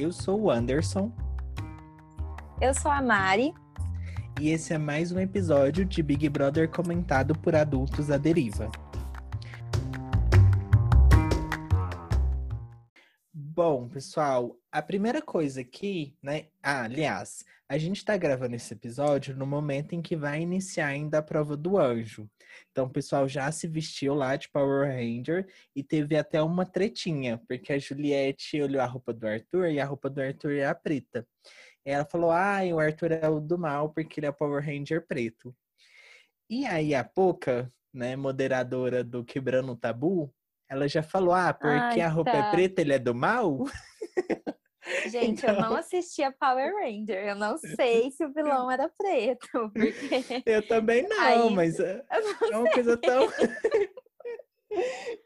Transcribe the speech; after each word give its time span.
Eu 0.00 0.10
sou 0.10 0.40
o 0.40 0.50
Anderson. 0.50 1.12
Eu 2.58 2.72
sou 2.72 2.90
a 2.90 3.02
Mari. 3.02 3.52
E 4.40 4.48
esse 4.48 4.72
é 4.72 4.78
mais 4.78 5.12
um 5.12 5.20
episódio 5.20 5.84
de 5.84 6.02
Big 6.02 6.26
Brother 6.30 6.70
comentado 6.70 7.38
por 7.38 7.54
adultos 7.54 8.10
à 8.10 8.16
deriva. 8.16 8.70
Bom, 13.34 13.90
pessoal, 13.90 14.56
a 14.72 14.80
primeira 14.80 15.20
coisa 15.20 15.60
aqui, 15.60 16.16
né? 16.22 16.46
Ah, 16.62 16.84
aliás, 16.84 17.44
a 17.68 17.76
gente 17.76 18.04
tá 18.04 18.16
gravando 18.16 18.54
esse 18.54 18.72
episódio 18.72 19.36
no 19.36 19.46
momento 19.46 19.94
em 19.94 20.02
que 20.02 20.16
vai 20.16 20.40
iniciar 20.40 20.86
ainda 20.86 21.18
a 21.18 21.22
prova 21.22 21.56
do 21.56 21.76
anjo. 21.76 22.28
Então, 22.70 22.86
o 22.86 22.90
pessoal 22.90 23.28
já 23.28 23.50
se 23.50 23.66
vestiu 23.66 24.14
lá 24.14 24.36
de 24.36 24.48
Power 24.48 24.88
Ranger 24.88 25.46
e 25.74 25.82
teve 25.82 26.16
até 26.16 26.40
uma 26.42 26.64
tretinha, 26.64 27.40
porque 27.48 27.72
a 27.72 27.78
Juliette 27.78 28.60
olhou 28.62 28.80
a 28.80 28.86
roupa 28.86 29.12
do 29.12 29.26
Arthur 29.26 29.70
e 29.70 29.80
a 29.80 29.84
roupa 29.84 30.08
do 30.08 30.20
Arthur 30.20 30.52
é 30.52 30.66
a 30.66 30.74
preta. 30.74 31.26
E 31.84 31.90
ela 31.90 32.04
falou: 32.04 32.30
ah, 32.30 32.60
o 32.72 32.78
Arthur 32.78 33.12
é 33.12 33.28
o 33.28 33.40
do 33.40 33.58
mal 33.58 33.90
porque 33.90 34.20
ele 34.20 34.26
é 34.26 34.32
Power 34.32 34.64
Ranger 34.64 35.06
preto. 35.06 35.54
E 36.48 36.66
aí 36.66 36.94
a 36.94 37.02
Poca, 37.02 37.72
né, 37.92 38.16
moderadora 38.16 39.02
do 39.02 39.24
Quebrando 39.24 39.72
o 39.72 39.76
Tabu, 39.76 40.32
ela 40.68 40.88
já 40.88 41.02
falou: 41.02 41.34
ah, 41.34 41.52
porque 41.52 42.00
Ai, 42.00 42.00
a 42.00 42.08
roupa 42.08 42.30
tá. 42.30 42.38
é 42.38 42.50
preta, 42.52 42.80
ele 42.80 42.92
é 42.92 42.98
do 42.98 43.14
mal? 43.14 43.64
Gente, 45.08 45.44
eu 45.46 45.54
não 45.60 45.74
assistia 45.76 46.32
Power 46.32 46.74
Ranger. 46.74 47.28
Eu 47.28 47.34
não 47.36 47.56
sei 47.82 48.10
se 48.10 48.24
o 48.24 48.32
vilão 48.32 48.70
era 48.70 48.88
preto. 48.88 49.46
Porque 49.72 50.42
Eu 50.46 50.66
também 50.66 51.06
não, 51.08 51.20
Aí- 51.20 51.50
mas 51.54 51.78
é 51.78 52.02
não 52.40 52.52
é 52.52 52.56
uma 52.58 52.70
coisa 52.72 52.96
tão. 52.96 53.28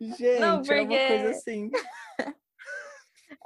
Gente, 0.01 0.41
Não, 0.41 0.49
é 0.49 0.53
uma 0.55 0.65
coisa 0.65 0.81
porque- 0.87 1.29
assim. 1.29 1.71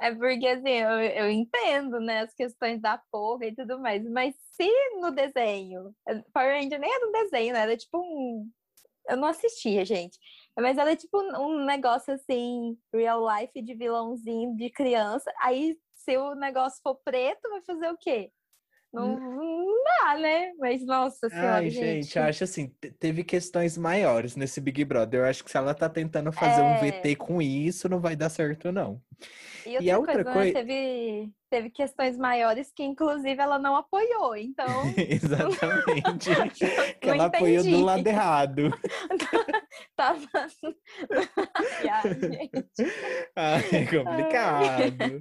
É 0.01 0.15
porque, 0.15 0.47
assim, 0.47 0.69
eu, 0.69 0.89
eu 0.91 1.29
entendo, 1.29 1.99
né, 1.99 2.21
as 2.21 2.33
questões 2.33 2.79
da 2.81 3.01
porra 3.11 3.47
e 3.47 3.53
tudo 3.55 3.77
mais, 3.79 4.01
mas 4.09 4.33
se 4.53 4.69
no 5.01 5.11
desenho, 5.11 5.93
Power 6.33 6.53
Ranger 6.55 6.79
nem 6.79 6.89
era 6.93 7.05
um 7.07 7.11
desenho, 7.11 7.53
né, 7.53 7.61
era 7.63 7.75
tipo 7.75 7.97
um... 7.99 8.49
Eu 9.09 9.17
não 9.17 9.27
assistia, 9.27 9.83
gente, 9.83 10.17
mas 10.57 10.77
era 10.77 10.95
tipo 10.95 11.19
um 11.19 11.65
negócio, 11.65 12.13
assim, 12.13 12.77
real 12.93 13.25
life 13.27 13.61
de 13.61 13.73
vilãozinho 13.73 14.55
de 14.55 14.69
criança, 14.69 15.29
aí 15.41 15.77
se 16.09 16.17
o 16.17 16.33
negócio 16.33 16.81
for 16.81 16.95
preto, 16.95 17.47
vai 17.51 17.61
fazer 17.61 17.87
o 17.91 17.97
quê? 17.97 18.31
Não, 18.91 19.19
não 19.19 19.78
dá, 19.83 20.17
né? 20.17 20.51
Mas, 20.59 20.85
nossa 20.85 21.29
senhora, 21.29 21.55
Ai, 21.57 21.69
gente, 21.69 22.17
eu 22.17 22.23
acho 22.23 22.43
assim, 22.43 22.67
te- 22.81 22.91
teve 22.91 23.23
questões 23.23 23.77
maiores 23.77 24.35
nesse 24.35 24.59
Big 24.61 24.83
Brother. 24.85 25.21
Eu 25.21 25.25
acho 25.25 25.43
que 25.43 25.51
se 25.51 25.57
ela 25.57 25.73
tá 25.73 25.87
tentando 25.89 26.31
fazer 26.31 26.61
um 26.61 26.73
É. 26.75 26.91
VT 26.91 27.15
com 27.15 27.41
isso, 27.41 27.87
não 27.89 27.99
vai 27.99 28.15
dar 28.15 28.29
certo, 28.29 28.71
não. 28.71 29.01
E 29.65 29.71
outra, 29.71 29.83
E 29.85 29.91
a 29.91 29.97
outra 29.99 30.23
coisa, 30.23 30.29
né, 30.29 30.33
coi- 30.33 30.53
teve, 30.53 31.29
teve 31.49 31.69
questões 31.69 32.17
maiores 32.17 32.71
que, 32.73 32.81
inclusive, 32.83 33.41
ela 33.41 33.59
não 33.59 33.75
apoiou, 33.75 34.35
então... 34.35 34.65
Exatamente. 34.97 36.29
que 37.01 37.09
ela 37.09 37.25
apoiou 37.25 37.61
do 37.63 37.67
entendi. 37.69 37.83
lado 37.83 38.07
errado. 38.07 38.69
Tava. 39.95 40.25
Ai, 41.91 42.13
gente. 42.13 42.93
Ai, 43.35 43.63
é 43.73 43.85
complicado. 43.85 45.17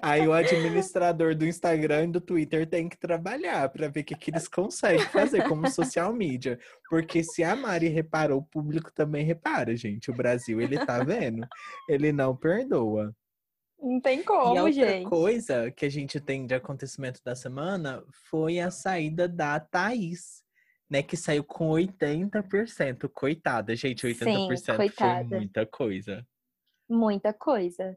Aí 0.00 0.26
o 0.26 0.32
administrador 0.32 1.34
do 1.34 1.46
Instagram 1.46 2.04
e 2.04 2.12
do 2.12 2.20
Twitter 2.20 2.66
tem 2.66 2.88
que 2.88 2.98
trabalhar 2.98 3.68
para 3.68 3.88
ver 3.88 4.01
o 4.02 4.04
que, 4.04 4.14
que 4.14 4.30
eles 4.30 4.46
conseguem 4.46 5.06
fazer 5.06 5.48
como 5.48 5.68
social 5.70 6.12
media. 6.12 6.58
Porque 6.88 7.22
se 7.24 7.42
a 7.42 7.56
Mari 7.56 7.88
reparou, 7.88 8.40
o 8.40 8.44
público 8.44 8.92
também 8.92 9.24
repara, 9.24 9.74
gente. 9.76 10.10
O 10.10 10.14
Brasil, 10.14 10.60
ele 10.60 10.84
tá 10.84 11.02
vendo. 11.02 11.46
Ele 11.88 12.12
não 12.12 12.36
perdoa. 12.36 13.14
Não 13.80 14.00
tem 14.00 14.18
e 14.18 14.22
a 14.22 14.24
como, 14.24 14.50
outra 14.50 14.72
gente. 14.72 15.08
coisa 15.08 15.70
que 15.72 15.84
a 15.84 15.90
gente 15.90 16.20
tem 16.20 16.46
de 16.46 16.54
acontecimento 16.54 17.20
da 17.24 17.34
semana 17.34 18.04
foi 18.30 18.60
a 18.60 18.70
saída 18.70 19.26
da 19.28 19.58
Thaís. 19.58 20.42
Né, 20.90 21.02
que 21.02 21.16
saiu 21.16 21.42
com 21.42 21.70
80%. 21.70 23.08
Coitada, 23.08 23.74
gente, 23.74 24.06
80% 24.06 24.66
foi 24.66 24.76
coitada. 24.76 25.36
muita 25.36 25.64
coisa. 25.64 26.26
Muita 26.86 27.32
coisa. 27.32 27.96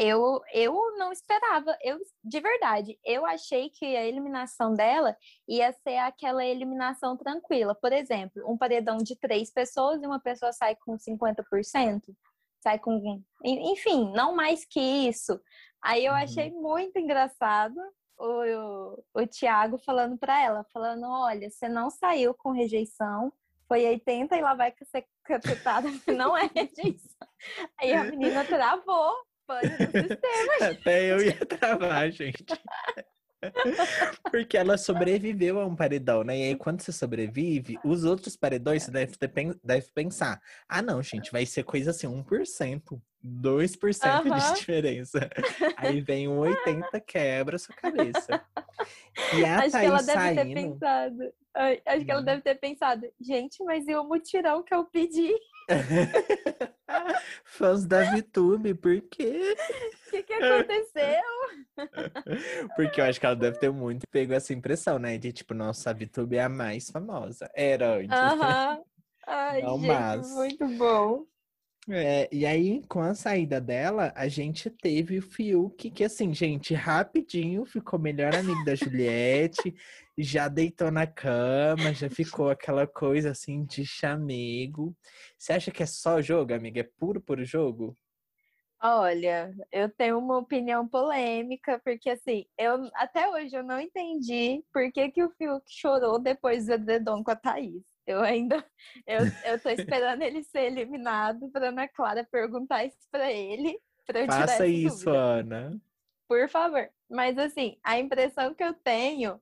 Eu, 0.00 0.40
eu 0.52 0.96
não 0.96 1.10
esperava, 1.10 1.76
eu 1.82 1.98
de 2.22 2.38
verdade, 2.40 2.96
eu 3.04 3.26
achei 3.26 3.68
que 3.68 3.96
a 3.96 4.04
eliminação 4.06 4.72
dela 4.72 5.16
ia 5.48 5.72
ser 5.72 5.96
aquela 5.98 6.44
eliminação 6.44 7.16
tranquila. 7.16 7.74
Por 7.74 7.92
exemplo, 7.92 8.40
um 8.48 8.56
paredão 8.56 8.98
de 8.98 9.16
três 9.16 9.52
pessoas 9.52 10.00
e 10.00 10.06
uma 10.06 10.20
pessoa 10.20 10.52
sai 10.52 10.76
com 10.76 10.96
50%, 10.96 12.14
sai 12.62 12.78
com. 12.78 12.92
en- 13.44 13.72
Enfim, 13.72 14.12
não 14.12 14.36
mais 14.36 14.64
que 14.64 14.78
isso. 14.80 15.40
Aí 15.82 16.04
eu 16.04 16.12
Uhum. 16.12 16.18
achei 16.18 16.50
muito 16.52 16.96
engraçado 16.98 17.76
o, 18.16 18.44
o, 18.44 19.04
o 19.22 19.26
Thiago 19.26 19.78
falando 19.78 20.16
para 20.16 20.40
ela, 20.40 20.64
falando: 20.72 21.06
olha, 21.08 21.50
você 21.50 21.68
não 21.68 21.90
saiu 21.90 22.32
com 22.34 22.52
rejeição, 22.52 23.32
foi 23.66 23.84
80 23.84 24.36
e 24.36 24.42
lá 24.42 24.54
vai 24.54 24.72
ser 24.84 25.04
cacetada, 25.24 25.88
não 26.06 26.36
é 26.36 26.48
rejeição. 26.54 27.28
Aí 27.80 27.94
a 27.94 28.04
menina 28.04 28.44
travou, 28.44 29.12
pane 29.48 29.78
no 29.78 29.90
sistema. 29.90 30.52
Até 30.60 31.10
eu 31.12 31.22
ia 31.22 31.46
travar, 31.46 32.12
gente. 32.12 32.44
Porque 34.30 34.56
ela 34.56 34.76
sobreviveu 34.76 35.58
a 35.60 35.66
um 35.66 35.74
paredão, 35.74 36.22
né? 36.22 36.38
E 36.38 36.42
aí, 36.42 36.56
quando 36.56 36.82
você 36.82 36.92
sobrevive, 36.92 37.78
os 37.84 38.04
outros 38.04 38.36
paredões 38.36 38.82
você 38.82 38.90
deve, 38.90 39.16
ter, 39.16 39.28
deve 39.64 39.86
pensar: 39.92 40.40
ah, 40.68 40.82
não, 40.82 41.02
gente, 41.02 41.32
vai 41.32 41.46
ser 41.46 41.64
coisa 41.64 41.90
assim, 41.90 42.06
1%, 42.06 43.00
2% 43.22 44.06
Aham. 44.06 44.30
de 44.30 44.54
diferença. 44.54 45.30
Aí 45.76 46.00
vem 46.00 46.28
um 46.28 46.38
80, 46.38 47.00
quebra 47.00 47.56
a 47.56 47.58
sua 47.58 47.74
cabeça. 47.74 48.40
E 49.32 49.44
a 49.44 49.58
Acho 49.58 49.70
que 49.70 49.86
ela 49.86 50.02
Thaís 50.02 50.06
deve 50.06 50.34
ter 50.34 50.54
pensado. 50.54 51.32
Acho 51.86 52.04
que 52.04 52.10
ela 52.10 52.20
Hum. 52.20 52.24
deve 52.24 52.42
ter 52.42 52.54
pensado, 52.56 53.12
gente, 53.20 53.62
mas 53.64 53.86
e 53.86 53.94
o 53.94 54.04
mutirão 54.04 54.62
que 54.62 54.74
eu 54.74 54.84
pedi? 54.84 55.32
Fãs 57.44 57.84
da 57.86 58.02
VTube, 58.10 58.74
por 58.74 59.00
quê? 59.02 59.56
O 60.06 60.10
que, 60.10 60.22
que 60.22 60.32
aconteceu? 60.32 61.22
Porque 62.76 63.00
eu 63.00 63.04
acho 63.04 63.20
que 63.20 63.26
ela 63.26 63.36
deve 63.36 63.58
ter 63.58 63.70
muito 63.70 64.06
pego 64.10 64.32
essa 64.32 64.52
impressão, 64.52 64.98
né? 64.98 65.18
De 65.18 65.32
tipo, 65.32 65.54
nossa, 65.54 65.90
a 65.90 65.92
VTube 65.92 66.36
é 66.36 66.42
a 66.42 66.48
mais 66.48 66.90
famosa. 66.90 67.50
Era 67.54 67.96
antes. 67.96 68.18
Aham. 68.18 68.82
Ai, 69.26 69.62
Não, 69.62 69.78
gente, 69.78 69.86
mas- 69.88 70.34
muito 70.34 70.66
bom. 70.78 71.26
É, 71.90 72.28
e 72.30 72.44
aí, 72.44 72.82
com 72.86 73.00
a 73.00 73.14
saída 73.14 73.58
dela, 73.58 74.12
a 74.14 74.28
gente 74.28 74.68
teve 74.68 75.18
o 75.18 75.22
Fiuk, 75.22 75.90
que 75.90 76.04
assim, 76.04 76.34
gente, 76.34 76.74
rapidinho 76.74 77.64
ficou 77.64 77.98
melhor 77.98 78.34
amigo 78.34 78.62
da 78.62 78.74
Juliette, 78.74 79.74
já 80.18 80.48
deitou 80.48 80.90
na 80.90 81.06
cama, 81.06 81.94
já 81.94 82.10
ficou 82.10 82.50
aquela 82.50 82.86
coisa 82.86 83.30
assim 83.30 83.64
de 83.64 83.86
chamego. 83.86 84.94
Você 85.38 85.54
acha 85.54 85.70
que 85.70 85.82
é 85.82 85.86
só 85.86 86.20
jogo, 86.20 86.52
amiga? 86.52 86.80
É 86.80 86.90
puro, 86.98 87.22
puro 87.22 87.42
jogo? 87.42 87.96
Olha, 88.82 89.50
eu 89.72 89.88
tenho 89.88 90.18
uma 90.18 90.36
opinião 90.36 90.86
polêmica, 90.86 91.80
porque 91.82 92.10
assim, 92.10 92.44
eu 92.58 92.88
até 92.94 93.28
hoje 93.30 93.56
eu 93.56 93.64
não 93.64 93.80
entendi 93.80 94.62
por 94.72 94.92
que, 94.92 95.10
que 95.10 95.24
o 95.24 95.30
Fiuk 95.30 95.64
chorou 95.66 96.18
depois 96.18 96.66
do 96.66 96.74
edredom 96.74 97.24
com 97.24 97.30
a 97.30 97.36
Thaís. 97.36 97.82
Eu 98.08 98.22
ainda, 98.22 98.64
eu, 99.06 99.18
eu 99.44 99.60
tô 99.60 99.68
esperando 99.68 100.22
ele 100.22 100.42
ser 100.42 100.62
eliminado 100.62 101.50
pra 101.50 101.68
Ana 101.68 101.86
Clara 101.86 102.24
perguntar 102.24 102.84
isso 102.86 102.96
pra 103.10 103.30
ele, 103.30 103.78
pra 104.06 104.20
eu 104.20 104.26
Faça 104.26 104.66
isso, 104.66 105.04
dúvida. 105.04 105.18
Ana. 105.18 105.80
Por 106.26 106.48
favor. 106.48 106.88
Mas 107.10 107.36
assim, 107.36 107.76
a 107.84 107.98
impressão 107.98 108.54
que 108.54 108.64
eu 108.64 108.72
tenho 108.72 109.38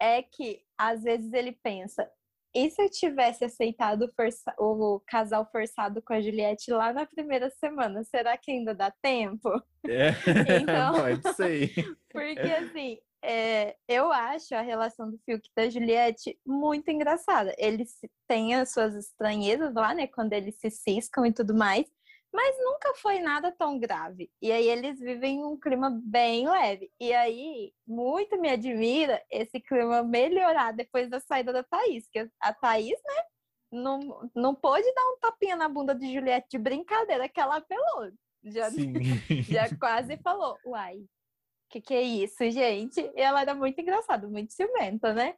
é 0.00 0.22
que 0.22 0.62
às 0.78 1.02
vezes 1.02 1.30
ele 1.34 1.52
pensa, 1.52 2.10
e 2.54 2.70
se 2.70 2.80
eu 2.82 2.90
tivesse 2.90 3.44
aceitado 3.44 4.06
o 4.06 4.12
força- 4.14 4.54
o 4.58 4.98
casal 5.06 5.46
forçado 5.52 6.00
com 6.00 6.14
a 6.14 6.20
Juliette 6.22 6.70
lá 6.70 6.90
na 6.94 7.04
primeira 7.04 7.50
semana, 7.50 8.02
será 8.02 8.34
que 8.38 8.50
ainda 8.50 8.74
dá 8.74 8.90
tempo? 8.90 9.50
É, 9.86 10.08
Então- 10.62 10.94
Pode 10.94 11.34
ser. 11.34 11.70
Porque 12.10 12.40
assim, 12.40 12.98
é, 13.22 13.76
eu 13.88 14.12
acho 14.12 14.54
a 14.54 14.60
relação 14.60 15.10
do 15.10 15.18
Fiuk 15.24 15.48
e 15.48 15.52
da 15.54 15.68
Juliette 15.68 16.38
muito 16.46 16.90
engraçada. 16.90 17.54
Eles 17.58 17.98
têm 18.28 18.54
as 18.54 18.72
suas 18.72 18.94
estranhezas 18.94 19.74
lá, 19.74 19.94
né? 19.94 20.06
Quando 20.06 20.32
eles 20.32 20.58
se 20.58 20.70
ciscam 20.70 21.26
e 21.26 21.32
tudo 21.32 21.54
mais, 21.54 21.86
mas 22.32 22.56
nunca 22.58 22.94
foi 22.96 23.18
nada 23.18 23.50
tão 23.50 23.78
grave. 23.78 24.30
E 24.42 24.52
aí 24.52 24.68
eles 24.68 25.00
vivem 25.00 25.44
um 25.44 25.58
clima 25.58 25.90
bem 26.04 26.48
leve. 26.48 26.90
E 27.00 27.12
aí, 27.14 27.72
muito 27.86 28.38
me 28.40 28.50
admira 28.50 29.22
esse 29.30 29.58
clima 29.60 30.02
melhorar 30.02 30.72
depois 30.72 31.08
da 31.08 31.18
saída 31.18 31.52
da 31.52 31.62
Thaís. 31.62 32.08
Que 32.10 32.28
a 32.40 32.52
Thaís, 32.52 33.00
né? 33.04 33.22
Não, 33.72 34.30
não 34.34 34.54
pôde 34.54 34.92
dar 34.94 35.08
um 35.12 35.18
tapinha 35.18 35.56
na 35.56 35.68
bunda 35.68 35.94
de 35.94 36.12
Juliette 36.12 36.48
de 36.50 36.58
brincadeira 36.58 37.28
que 37.28 37.40
ela 37.40 37.56
apelou. 37.56 38.12
Já, 38.44 38.68
já 39.50 39.76
quase 39.78 40.16
falou, 40.18 40.56
uai, 40.64 41.04
que 41.68 41.80
que 41.80 41.94
é 41.94 42.02
isso, 42.02 42.48
gente? 42.50 43.00
E 43.14 43.20
ela 43.20 43.40
era 43.40 43.54
muito 43.54 43.80
engraçada, 43.80 44.28
muito 44.28 44.52
ciumenta, 44.52 45.12
né? 45.12 45.34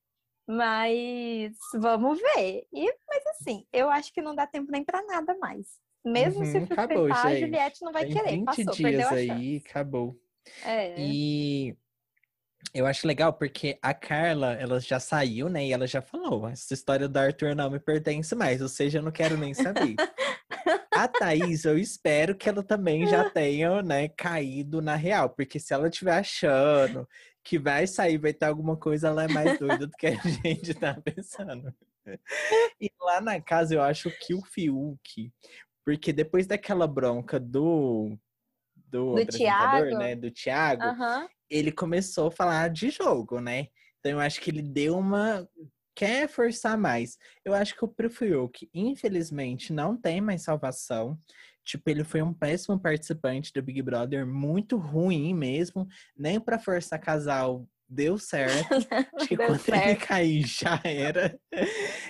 Mas 0.46 1.56
vamos 1.74 2.18
ver. 2.20 2.66
E, 2.72 2.84
mas 3.06 3.26
assim, 3.28 3.66
eu 3.72 3.90
acho 3.90 4.12
que 4.12 4.22
não 4.22 4.34
dá 4.34 4.46
tempo 4.46 4.70
nem 4.72 4.82
pra 4.82 5.02
nada 5.04 5.36
mais. 5.38 5.78
Mesmo 6.04 6.44
se 6.46 6.58
Uhum, 6.58 6.66
for 6.66 6.72
acabou, 6.74 7.06
tentar, 7.06 7.26
a. 7.26 7.34
Juliette 7.34 7.82
não 7.82 7.92
vai 7.92 8.04
Tem 8.04 8.14
querer. 8.14 8.30
20 8.30 8.44
Passou, 8.46 8.74
dias 8.74 9.12
aí, 9.12 9.62
acabou. 9.68 10.18
É. 10.64 10.94
E 10.98 11.76
eu 12.72 12.86
acho 12.86 13.06
legal 13.06 13.32
porque 13.32 13.78
a 13.82 13.92
Carla, 13.92 14.52
ela 14.54 14.80
já 14.80 14.98
saiu, 14.98 15.48
né? 15.48 15.66
E 15.66 15.72
ela 15.72 15.86
já 15.86 16.00
falou: 16.00 16.48
essa 16.48 16.72
história 16.72 17.08
do 17.08 17.16
Arthur 17.18 17.54
não 17.54 17.70
me 17.70 17.78
pertence 17.78 18.34
mais, 18.34 18.62
ou 18.62 18.68
seja, 18.68 18.98
eu 18.98 19.02
não 19.02 19.12
quero 19.12 19.36
nem 19.36 19.52
saber. 19.52 19.96
a 21.04 21.08
Thaís, 21.08 21.64
eu 21.64 21.78
espero 21.78 22.36
que 22.36 22.48
ela 22.48 22.62
também 22.62 23.06
já 23.06 23.28
tenha, 23.30 23.82
né, 23.82 24.08
caído 24.08 24.80
na 24.82 24.94
real, 24.96 25.30
porque 25.30 25.58
se 25.60 25.72
ela 25.72 25.88
estiver 25.88 26.16
achando 26.18 27.08
que 27.44 27.58
vai 27.58 27.86
sair, 27.86 28.18
vai 28.18 28.32
ter 28.32 28.46
alguma 28.46 28.76
coisa, 28.76 29.08
ela 29.08 29.24
é 29.24 29.28
mais 29.28 29.58
doida 29.58 29.86
do 29.86 29.96
que 29.96 30.06
a 30.06 30.14
gente 30.44 30.74
tá 30.74 31.00
pensando. 31.00 31.72
E 32.80 32.90
lá 33.00 33.20
na 33.20 33.40
casa 33.40 33.74
eu 33.74 33.82
acho 33.82 34.10
que 34.10 34.34
o 34.34 34.42
Fiuk, 34.42 35.32
porque 35.84 36.12
depois 36.12 36.46
daquela 36.46 36.86
bronca 36.86 37.38
do 37.40 38.18
do, 38.90 39.14
Do 39.14 39.26
Thiago? 39.26 39.98
né, 39.98 40.14
do 40.16 40.30
Thiago, 40.30 40.88
Aham. 40.88 41.28
ele 41.50 41.70
começou 41.70 42.28
a 42.28 42.30
falar 42.30 42.70
de 42.70 42.90
jogo, 42.90 43.40
né? 43.40 43.68
Então 43.98 44.12
eu 44.12 44.20
acho 44.20 44.40
que 44.40 44.50
ele 44.50 44.62
deu 44.62 44.96
uma. 44.96 45.48
Quer 45.98 46.28
forçar 46.28 46.78
mais. 46.78 47.18
Eu 47.44 47.52
acho 47.52 47.74
que 47.74 47.84
o 47.84 48.08
Fiuk, 48.08 48.70
infelizmente, 48.72 49.72
não 49.72 49.96
tem 49.96 50.20
mais 50.20 50.42
salvação. 50.42 51.18
Tipo, 51.64 51.90
ele 51.90 52.04
foi 52.04 52.22
um 52.22 52.32
péssimo 52.32 52.78
participante 52.78 53.52
do 53.52 53.60
Big 53.60 53.82
Brother, 53.82 54.24
muito 54.24 54.76
ruim 54.76 55.34
mesmo. 55.34 55.88
Nem 56.16 56.38
pra 56.38 56.56
forçar 56.56 57.00
casal 57.00 57.68
deu 57.88 58.16
certo. 58.16 58.68
Acho 59.16 59.26
que 59.26 59.36
quando 59.36 59.54
ele 59.54 59.58
certo. 59.58 60.06
cair 60.06 60.46
já 60.46 60.80
era. 60.84 61.36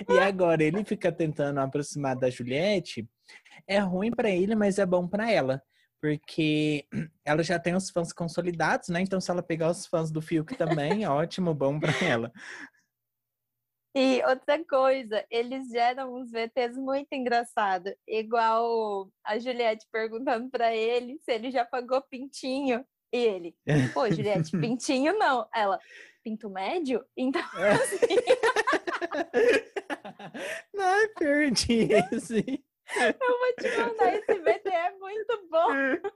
E 0.06 0.19
agora 0.19 0.62
ele 0.62 0.84
fica 0.84 1.11
tentando 1.11 1.58
aproximar 1.58 2.14
da 2.14 2.29
Juliette. 2.29 3.08
É 3.67 3.79
ruim 3.79 4.11
pra 4.11 4.29
ele, 4.29 4.55
mas 4.55 4.79
é 4.79 4.84
bom 4.84 5.08
pra 5.08 5.32
ela. 5.32 5.62
Porque 5.99 6.84
ela 7.25 7.43
já 7.43 7.58
tem 7.58 7.75
os 7.75 7.88
fãs 7.88 8.12
consolidados, 8.12 8.91
né? 8.91 9.00
Então, 9.00 9.19
se 9.19 9.31
ela 9.31 9.43
pegar 9.43 9.70
os 9.70 9.87
fãs 9.87 10.11
do 10.11 10.20
Fiuk 10.20 10.55
também, 10.56 11.06
ótimo, 11.08 11.55
bom 11.55 11.81
pra 11.81 11.93
ela. 12.05 12.31
E 14.00 14.22
outra 14.26 14.64
coisa, 14.64 15.26
eles 15.28 15.68
geram 15.70 16.14
uns 16.14 16.30
VTs 16.30 16.76
muito 16.76 17.12
engraçados. 17.12 17.92
Igual 18.06 19.10
a 19.24 19.40
Juliette 19.40 19.88
perguntando 19.90 20.48
pra 20.50 20.72
ele 20.72 21.18
se 21.18 21.32
ele 21.32 21.50
já 21.50 21.64
pagou 21.64 22.00
pintinho. 22.02 22.86
E 23.12 23.16
ele, 23.16 23.56
pô, 23.92 24.08
Juliette, 24.08 24.52
pintinho 24.56 25.18
não. 25.18 25.48
Ela, 25.52 25.80
pinto 26.22 26.48
médio? 26.48 27.04
Então, 27.16 27.42
Não, 30.72 31.08
perdi 31.18 31.88
esse. 31.92 32.64
eu 32.96 33.38
vou 33.38 33.52
te 33.58 33.68
mandar 33.78 34.14
esse 34.14 34.38
VT, 34.38 34.68
é 34.68 34.92
muito 34.92 35.48
bom. 35.50 35.72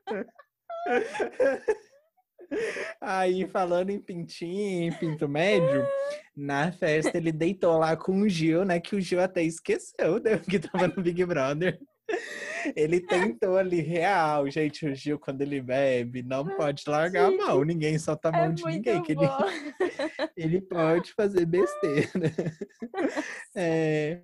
Aí, 3.00 3.46
falando 3.48 3.90
em 3.90 4.00
pintinho, 4.00 4.88
em 4.88 4.92
pinto 4.92 5.28
médio, 5.28 5.86
na 6.36 6.72
festa 6.72 7.16
ele 7.16 7.32
deitou 7.32 7.78
lá 7.78 7.96
com 7.96 8.20
o 8.20 8.28
Gil, 8.28 8.64
né? 8.64 8.80
Que 8.80 8.96
o 8.96 9.00
Gil 9.00 9.20
até 9.20 9.42
esqueceu 9.42 10.20
né, 10.22 10.38
que 10.38 10.58
tava 10.58 10.88
no 10.88 11.02
Big 11.02 11.24
Brother. 11.24 11.78
Ele 12.76 13.00
tentou 13.00 13.56
ali, 13.56 13.80
real, 13.80 14.48
gente, 14.48 14.86
o 14.86 14.94
Gil, 14.94 15.18
quando 15.18 15.42
ele 15.42 15.60
bebe, 15.60 16.22
não 16.22 16.44
pode 16.44 16.84
largar 16.86 17.26
a 17.26 17.30
mão. 17.30 17.64
Ninguém 17.64 17.98
solta 17.98 18.28
a 18.28 18.32
mão 18.32 18.44
É 18.44 18.52
de 18.52 18.64
ninguém, 18.64 19.02
que 19.02 19.12
ele, 19.12 19.20
ele 20.36 20.60
pode 20.60 21.12
fazer 21.12 21.46
besteira. 21.46 22.10
É, 23.54 24.22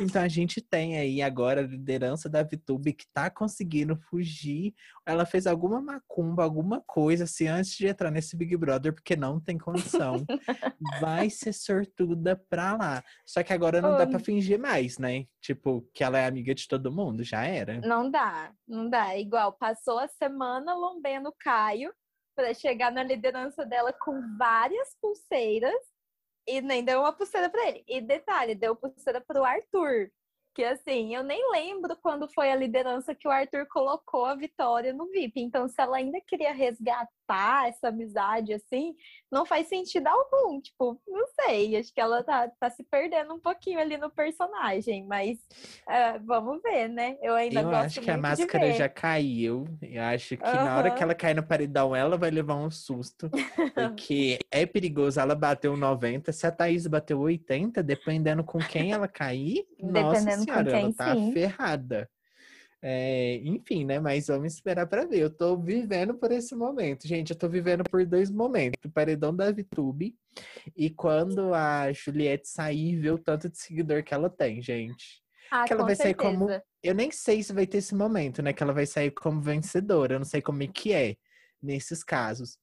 então 0.00 0.22
a 0.22 0.28
gente 0.28 0.62
tem 0.62 0.96
aí 0.96 1.20
agora 1.20 1.60
a 1.60 1.66
liderança 1.66 2.30
da 2.30 2.42
VTube 2.42 2.94
que 2.94 3.06
tá 3.12 3.28
conseguindo 3.28 3.94
fugir. 4.08 4.74
Ela 5.10 5.26
fez 5.26 5.46
alguma 5.46 5.80
macumba, 5.80 6.42
alguma 6.42 6.80
coisa 6.80 7.24
assim 7.24 7.48
antes 7.48 7.76
de 7.76 7.86
entrar 7.86 8.10
nesse 8.10 8.36
Big 8.36 8.56
Brother, 8.56 8.92
porque 8.92 9.16
não 9.16 9.40
tem 9.40 9.58
condição. 9.58 10.24
Vai 11.00 11.30
ser 11.30 11.52
sortuda 11.52 12.36
pra 12.48 12.76
lá. 12.76 13.04
Só 13.26 13.42
que 13.42 13.52
agora 13.52 13.80
não 13.80 13.96
dá 13.96 14.04
Ô, 14.04 14.08
pra 14.08 14.18
fingir 14.18 14.58
mais, 14.58 14.98
né? 14.98 15.26
Tipo, 15.40 15.88
que 15.92 16.04
ela 16.04 16.18
é 16.18 16.26
amiga 16.26 16.54
de 16.54 16.66
todo 16.68 16.92
mundo, 16.92 17.24
já 17.24 17.44
era. 17.44 17.80
Não 17.80 18.10
dá, 18.10 18.52
não 18.66 18.88
dá. 18.88 19.14
É 19.14 19.20
Igual, 19.20 19.52
passou 19.52 19.98
a 19.98 20.08
semana 20.08 20.74
lambendo 20.74 21.28
o 21.28 21.34
Caio 21.38 21.92
para 22.34 22.54
chegar 22.54 22.90
na 22.90 23.02
liderança 23.02 23.66
dela 23.66 23.92
com 23.92 24.36
várias 24.38 24.96
pulseiras 25.00 25.74
e 26.46 26.60
nem 26.60 26.84
deu 26.84 27.00
uma 27.00 27.12
pulseira 27.12 27.48
para 27.48 27.68
ele. 27.68 27.84
E 27.86 28.00
detalhe, 28.00 28.54
deu 28.54 28.74
pulseira 28.74 29.20
pro 29.20 29.44
Arthur. 29.44 30.10
Que 30.54 30.64
assim, 30.64 31.14
eu 31.14 31.22
nem 31.22 31.50
lembro 31.52 31.96
quando 31.96 32.28
foi 32.28 32.50
a 32.50 32.56
liderança 32.56 33.14
que 33.14 33.28
o 33.28 33.30
Arthur 33.30 33.66
colocou 33.68 34.24
a 34.24 34.34
Vitória 34.34 34.92
no 34.92 35.06
VIP. 35.06 35.40
Então, 35.40 35.68
se 35.68 35.80
ela 35.80 35.96
ainda 35.96 36.20
queria 36.20 36.52
resgatar 36.52 37.68
essa 37.68 37.88
amizade 37.88 38.52
assim, 38.52 38.94
não 39.30 39.46
faz 39.46 39.68
sentido 39.68 40.08
algum. 40.08 40.60
Tipo, 40.60 41.00
não 41.06 41.24
sei. 41.40 41.76
Acho 41.76 41.94
que 41.94 42.00
ela 42.00 42.24
tá, 42.24 42.50
tá 42.58 42.68
se 42.68 42.82
perdendo 42.82 43.32
um 43.32 43.38
pouquinho 43.38 43.78
ali 43.78 43.96
no 43.96 44.10
personagem. 44.10 45.06
Mas 45.06 45.38
é, 45.88 46.18
vamos 46.18 46.60
ver, 46.62 46.88
né? 46.88 47.16
Eu 47.22 47.34
ainda 47.34 47.60
Eu 47.60 47.70
gosto 47.70 47.84
acho 47.84 48.00
que 48.00 48.10
a 48.10 48.18
máscara 48.18 48.72
já 48.72 48.88
caiu. 48.88 49.64
Eu 49.80 50.02
acho 50.02 50.36
que 50.36 50.42
na 50.42 50.76
hora 50.76 50.90
que 50.90 51.02
ela 51.02 51.14
cair 51.14 51.34
no 51.34 51.46
paredão, 51.46 51.94
ela 51.94 52.16
vai 52.16 52.30
levar 52.30 52.56
um 52.56 52.70
susto. 52.70 53.30
Porque 53.74 54.38
é 54.50 54.66
perigoso. 54.66 55.20
Ela 55.20 55.36
bateu 55.36 55.76
90. 55.76 56.32
Se 56.32 56.46
a 56.46 56.50
Thaís 56.50 56.86
bateu 56.88 57.20
80, 57.20 57.82
dependendo 57.82 58.42
com 58.42 58.58
quem 58.58 58.92
ela 58.92 59.06
cair, 59.06 59.64
nossa 59.80 60.39
Com 60.40 60.52
senhora, 60.52 60.78
ela 60.78 60.92
tá 60.92 61.14
sim. 61.14 61.32
ferrada. 61.32 62.10
É, 62.82 63.36
enfim, 63.44 63.84
né? 63.84 64.00
Mas 64.00 64.28
vamos 64.28 64.54
esperar 64.54 64.86
pra 64.86 65.04
ver. 65.04 65.18
Eu 65.18 65.30
tô 65.30 65.56
vivendo 65.56 66.14
por 66.14 66.32
esse 66.32 66.54
momento. 66.54 67.06
Gente, 67.06 67.30
eu 67.30 67.36
tô 67.36 67.48
vivendo 67.48 67.84
por 67.84 68.06
dois 68.06 68.30
momentos. 68.30 68.80
O 68.84 68.90
paredão 68.90 69.34
da 69.34 69.52
VTube 69.52 70.16
e 70.76 70.88
quando 70.88 71.52
a 71.52 71.92
Juliette 71.92 72.48
sair 72.48 72.92
e 72.92 72.96
ver 72.96 73.12
o 73.12 73.18
tanto 73.18 73.48
de 73.50 73.58
seguidor 73.58 74.02
que 74.02 74.14
ela 74.14 74.30
tem, 74.30 74.62
gente. 74.62 75.22
Ah, 75.50 75.64
que 75.64 75.72
ela 75.72 75.84
vai 75.84 75.96
sair 75.96 76.14
certeza. 76.14 76.38
como 76.38 76.48
eu 76.82 76.94
nem 76.94 77.10
sei 77.10 77.42
se 77.42 77.52
vai 77.52 77.66
ter 77.66 77.78
esse 77.78 77.94
momento, 77.94 78.42
né? 78.42 78.52
Que 78.52 78.62
ela 78.62 78.72
vai 78.72 78.86
sair 78.86 79.10
como 79.10 79.40
vencedora. 79.40 80.14
Eu 80.14 80.18
não 80.18 80.26
sei 80.26 80.40
como 80.40 80.62
é 80.62 80.66
que 80.66 80.92
é 80.92 81.16
nesses 81.62 82.02
casos. 82.02 82.56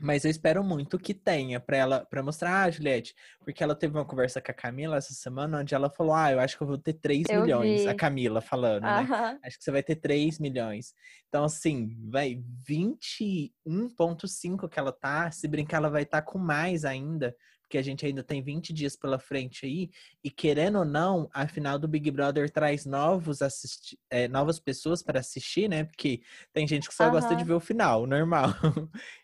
Mas 0.00 0.24
eu 0.24 0.30
espero 0.30 0.64
muito 0.64 0.98
que 0.98 1.14
tenha 1.14 1.60
pra 1.60 1.76
ela, 1.76 2.06
para 2.06 2.22
mostrar, 2.22 2.62
ah, 2.62 2.70
Juliette, 2.70 3.14
porque 3.44 3.62
ela 3.62 3.74
teve 3.74 3.96
uma 3.96 4.04
conversa 4.04 4.40
com 4.40 4.50
a 4.50 4.54
Camila 4.54 4.96
essa 4.96 5.12
semana, 5.12 5.60
onde 5.60 5.74
ela 5.74 5.90
falou: 5.90 6.14
Ah, 6.14 6.32
eu 6.32 6.40
acho 6.40 6.56
que 6.56 6.62
eu 6.62 6.66
vou 6.66 6.78
ter 6.78 6.94
3 6.94 7.26
Eu 7.28 7.42
milhões. 7.42 7.86
A 7.86 7.90
vi. 7.90 7.96
Camila 7.96 8.40
falando, 8.40 8.82
né? 8.82 9.00
Aham. 9.00 9.38
Acho 9.44 9.58
que 9.58 9.64
você 9.64 9.70
vai 9.70 9.82
ter 9.82 9.96
3 9.96 10.38
milhões. 10.38 10.94
Então, 11.28 11.44
assim, 11.44 11.96
vai 12.10 12.42
21,5 12.68 14.68
que 14.68 14.78
ela 14.78 14.92
tá. 14.92 15.30
Se 15.30 15.46
brincar, 15.46 15.76
ela 15.76 15.90
vai 15.90 16.02
estar 16.02 16.22
com 16.22 16.38
mais 16.38 16.84
ainda, 16.84 17.36
porque 17.72 17.78
a 17.78 17.82
gente 17.82 18.04
ainda 18.04 18.22
tem 18.22 18.42
20 18.42 18.70
dias 18.70 18.94
pela 18.94 19.18
frente 19.18 19.64
aí. 19.64 19.90
E 20.22 20.30
querendo 20.30 20.80
ou 20.80 20.84
não, 20.84 21.30
a 21.32 21.48
final 21.48 21.78
do 21.78 21.88
Big 21.88 22.10
Brother 22.10 22.50
traz 22.50 22.84
novos 22.84 23.40
assisti 23.40 23.98
é, 24.10 24.28
novas 24.28 24.60
pessoas 24.60 25.02
para 25.02 25.20
assistir, 25.20 25.70
né? 25.70 25.84
Porque 25.84 26.20
tem 26.52 26.68
gente 26.68 26.86
que 26.86 26.94
só 26.94 27.08
gosta 27.08 27.34
de 27.34 27.42
ver 27.44 27.54
o 27.54 27.60
final, 27.60 28.04
normal. 28.06 28.48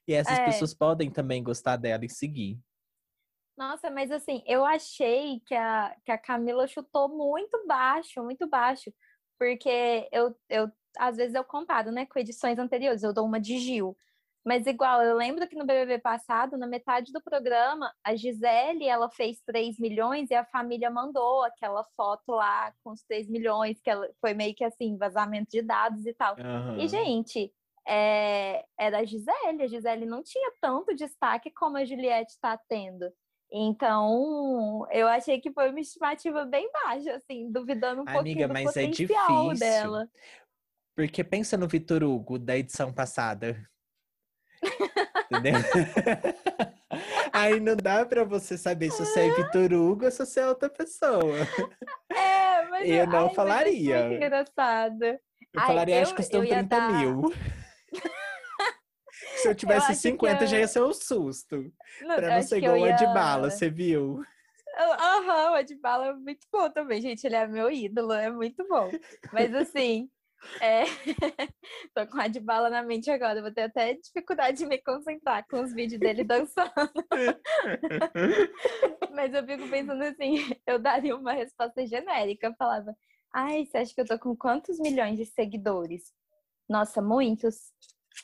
E 0.07 0.15
essas 0.15 0.39
É. 0.39 0.45
pessoas 0.47 0.73
podem 0.73 1.11
também 1.11 1.43
gostar 1.43 1.77
dela 1.77 2.07
e 2.07 2.09
seguir. 2.09 2.59
Nossa, 3.55 3.91
mas 3.91 4.11
assim, 4.11 4.43
eu 4.47 4.65
achei 4.65 5.41
que 5.45 5.55
a, 5.55 5.95
que 6.03 6.11
a 6.11 6.17
Camila 6.17 6.67
chutou 6.67 7.07
muito 7.07 7.67
baixo, 7.67 8.23
muito 8.25 8.49
baixo. 8.49 8.91
Porque 9.39 10.09
eu, 10.11 10.35
eu, 10.49 10.73
às 10.97 11.19
vezes 11.19 11.35
eu 11.35 11.45
comparo, 11.45 11.93
né, 11.93 12.07
com 12.07 12.19
edições 12.19 12.59
anteriores, 12.59 13.03
eu 13.03 13.13
dou 13.13 13.27
uma 13.27 13.39
de 13.39 13.59
Gil. 13.59 13.95
Mas 14.45 14.67
igual, 14.67 15.03
eu 15.03 15.17
lembro 15.17 15.47
que 15.47 15.57
no 15.57 15.67
BBB 15.67 15.99
passado, 15.99 16.57
na 16.57 16.67
metade 16.67 17.13
do 17.13 17.23
programa, 17.23 17.93
a 18.03 18.15
Gisele, 18.17 18.87
ela 18.87 19.11
fez 19.11 19.41
3 19.45 19.79
milhões 19.79 20.31
e 20.31 20.35
a 20.35 20.45
família 20.45 20.91
mandou 20.91 21.43
aquela 21.43 21.85
foto 21.97 22.33
lá 22.33 22.73
com 22.83 22.93
os 22.93 23.03
3 23.03 23.29
milhões, 23.29 23.81
que 23.81 23.91
ela, 23.91 24.09
foi 24.21 24.35
meio 24.35 24.55
que 24.55 24.65
assim, 24.65 24.97
vazamento 24.97 25.51
de 25.51 25.63
dados 25.63 26.07
e 26.07 26.15
tal. 26.15 26.35
Aham. 26.39 26.79
E, 26.79 26.89
gente, 26.89 27.53
é, 27.87 28.65
era 28.79 28.99
a 28.99 29.05
Gisele. 29.05 29.63
A 29.63 29.67
Gisele 29.67 30.07
não 30.07 30.23
tinha 30.23 30.53
tanto 30.61 30.95
destaque 30.95 31.51
como 31.51 31.77
a 31.77 31.85
Juliette 31.85 32.33
está 32.33 32.59
tendo. 32.69 33.11
Então, 33.51 34.87
eu 34.91 35.09
achei 35.09 35.41
que 35.41 35.51
foi 35.51 35.71
uma 35.71 35.81
estimativa 35.81 36.45
bem 36.45 36.71
baixa, 36.71 37.15
assim, 37.15 37.51
duvidando 37.51 38.03
um 38.03 38.09
Amiga, 38.09 38.13
pouquinho 38.13 38.49
do 38.49 38.53
mas 38.53 38.77
é 38.77 38.87
potencial 38.87 39.49
difícil. 39.49 39.59
dela. 39.59 40.09
Porque 40.95 41.25
pensa 41.25 41.57
no 41.57 41.67
Vitor 41.67 42.03
Hugo 42.03 42.39
da 42.39 42.57
edição 42.59 42.93
passada. 42.93 43.57
Entendeu? 45.31 45.53
Aí 47.33 47.61
não 47.61 47.77
dá 47.77 48.05
pra 48.05 48.25
você 48.25 48.57
saber 48.59 48.91
se 48.91 49.05
você 49.05 49.21
é 49.29 49.31
Vitor 49.35 49.73
Hugo 49.73 50.05
ou 50.07 50.11
se 50.11 50.19
você 50.25 50.41
é 50.41 50.49
outra 50.49 50.69
pessoa. 50.71 51.37
É, 52.11 52.67
mas 52.69 52.89
Eu 52.89 53.07
não 53.07 53.17
ai, 53.17 53.23
mas 53.25 53.33
é 53.33 53.35
falaria. 53.35 54.15
engraçada. 54.15 55.21
Eu 55.53 55.61
Ai, 55.61 55.67
falaria, 55.67 55.97
eu- 55.97 56.03
acho 56.03 56.15
que 56.15 56.23
custam 56.23 56.41
eu 56.41 56.45
ia 56.47 56.55
30 56.57 56.77
dar- 56.79 56.93
mil. 56.93 57.33
Se 59.37 59.49
eu 59.49 59.55
tivesse 59.55 59.89
que 59.89 59.95
50, 59.95 60.47
já 60.47 60.57
eu- 60.57 60.61
ia 60.61 60.69
ser 60.69 60.83
um 60.83 60.93
susto. 60.93 61.73
Não, 62.03 62.17
Pra 62.17 62.35
não 62.37 62.43
ser 62.43 62.57
eu 62.57 62.77
igual 62.77 62.77
ia- 62.79 62.97
bala, 63.13 63.51
você 63.51 63.69
viu? 63.71 64.23
Aham, 64.79 65.53
o 65.53 65.55
Adbala 65.55 66.07
é 66.09 66.13
muito 66.13 66.47
bom 66.53 66.71
também, 66.71 67.01
gente. 67.01 67.25
Ele 67.27 67.35
é 67.37 67.47
meu 67.47 67.71
ídolo, 67.71 68.13
é 68.13 68.31
muito 68.31 68.67
bom. 68.69 68.91
Mas 69.33 69.53
assim, 69.55 70.09
É... 70.61 70.85
Tô 71.95 72.07
com 72.07 72.21
a 72.21 72.29
de 72.29 72.41
bala 72.41 72.71
na 72.71 72.83
mente 72.83 73.11
agora. 73.11 73.43
Vou 73.43 73.53
ter 73.53 73.63
até 73.63 73.95
dificuldade 73.95 74.59
de 74.59 74.67
me 74.67 74.79
concentrar 74.79 75.47
com 75.49 75.61
os 75.61 75.73
vídeos 75.73 76.01
dele 76.01 76.25
dançando. 76.25 76.73
Mas 79.15 79.35
eu 79.35 79.45
fico 79.45 79.69
pensando 79.69 80.03
assim, 80.03 80.49
eu 80.67 80.79
daria 80.79 81.17
uma 81.17 81.33
resposta 81.33 81.87
genérica. 81.87 82.49
Eu 82.49 82.55
falava, 82.55 82.95
ai, 83.35 83.67
você 83.67 83.79
acha 83.79 83.95
que 83.95 84.01
eu 84.01 84.07
tô 84.07 84.19
com 84.19 84.37
quantos 84.37 84.79
milhões 84.79 85.17
de 85.17 85.27
seguidores? 85.27 86.13
Nossa, 86.69 87.03
muitos. 87.03 87.73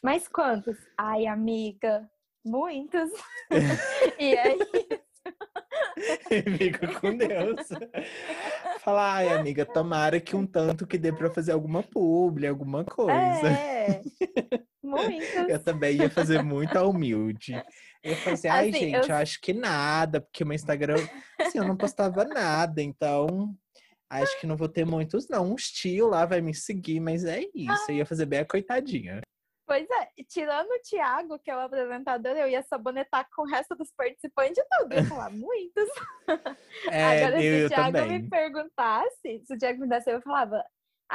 Mas 0.03 0.29
quantos? 0.29 0.77
Ai, 0.99 1.27
amiga, 1.27 2.09
muitos. 2.45 3.11
e 4.19 4.37
aí 4.37 4.59
Fico 6.59 7.01
com 7.01 7.17
Deus. 7.17 7.69
Fala, 8.85 9.15
ai, 9.15 9.29
amiga, 9.31 9.65
tomara 9.65 10.21
que 10.21 10.37
um 10.37 10.47
tanto 10.47 10.87
que 10.87 10.99
dê 10.99 11.11
pra 11.11 11.31
fazer 11.31 11.53
alguma 11.53 11.83
publi, 11.83 12.47
alguma 12.47 12.85
coisa. 12.85 13.49
É, 13.51 14.03
muito. 14.83 15.39
Eu 15.49 15.59
também 15.59 15.97
ia 15.97 16.11
fazer 16.11 16.43
muito 16.43 16.79
humilde. 16.79 17.55
Eu 18.03 18.11
ia 18.11 18.17
fazer, 18.19 18.49
ai, 18.49 18.69
Assim, 18.69 18.79
gente, 18.79 18.95
eu- 18.95 19.05
eu 19.09 19.17
acho 19.17 19.41
que 19.41 19.55
nada, 19.55 20.21
porque 20.21 20.45
meu 20.45 20.55
Instagram, 20.55 20.97
assim, 21.41 21.59
eu 21.59 21.65
não 21.65 21.77
postava 21.77 22.25
nada, 22.25 22.83
então 22.83 23.55
acho 24.11 24.39
que 24.39 24.47
não 24.47 24.55
vou 24.57 24.69
ter 24.69 24.85
muitos, 24.85 25.29
não. 25.29 25.53
Um 25.53 25.57
tio 25.57 26.07
lá 26.09 26.27
vai 26.27 26.43
me 26.43 26.53
seguir, 26.55 27.01
mas 27.01 27.25
é 27.25 27.41
isso. 27.55 27.91
Eu 27.91 27.97
ia 27.97 28.07
fazer 28.07 28.27
bem 28.27 28.41
a 28.41 28.45
coitadinha. 28.45 29.23
Pois 29.67 29.89
é, 29.89 30.09
e 30.19 30.25
tirando 30.25 30.69
o 30.69 30.81
Thiago, 30.83 31.39
que 31.39 31.51
é 31.51 31.57
o 31.57 31.61
apresentador, 31.61 32.33
eu 32.37 32.49
ia 32.49 32.63
sabonetar 32.63 33.27
com 33.35 33.43
o 33.43 33.47
resto 33.47 33.75
dos 33.75 33.91
participantes 33.97 34.55
de 34.55 34.65
tudo. 34.71 34.93
Eu 34.93 34.99
ia 34.99 35.05
falar, 35.09 35.31
muitos. 35.31 35.89
É, 36.91 37.25
Agora, 37.25 37.43
eu, 37.43 37.61
se 37.61 37.65
o 37.65 37.69
Thiago 37.69 37.93
também. 37.99 38.23
me 38.23 38.29
perguntasse, 38.29 39.43
se 39.45 39.55
o 39.55 39.59
Thiago 39.59 39.81
me 39.81 39.89
desse, 39.89 40.11
eu 40.11 40.21
falava, 40.21 40.63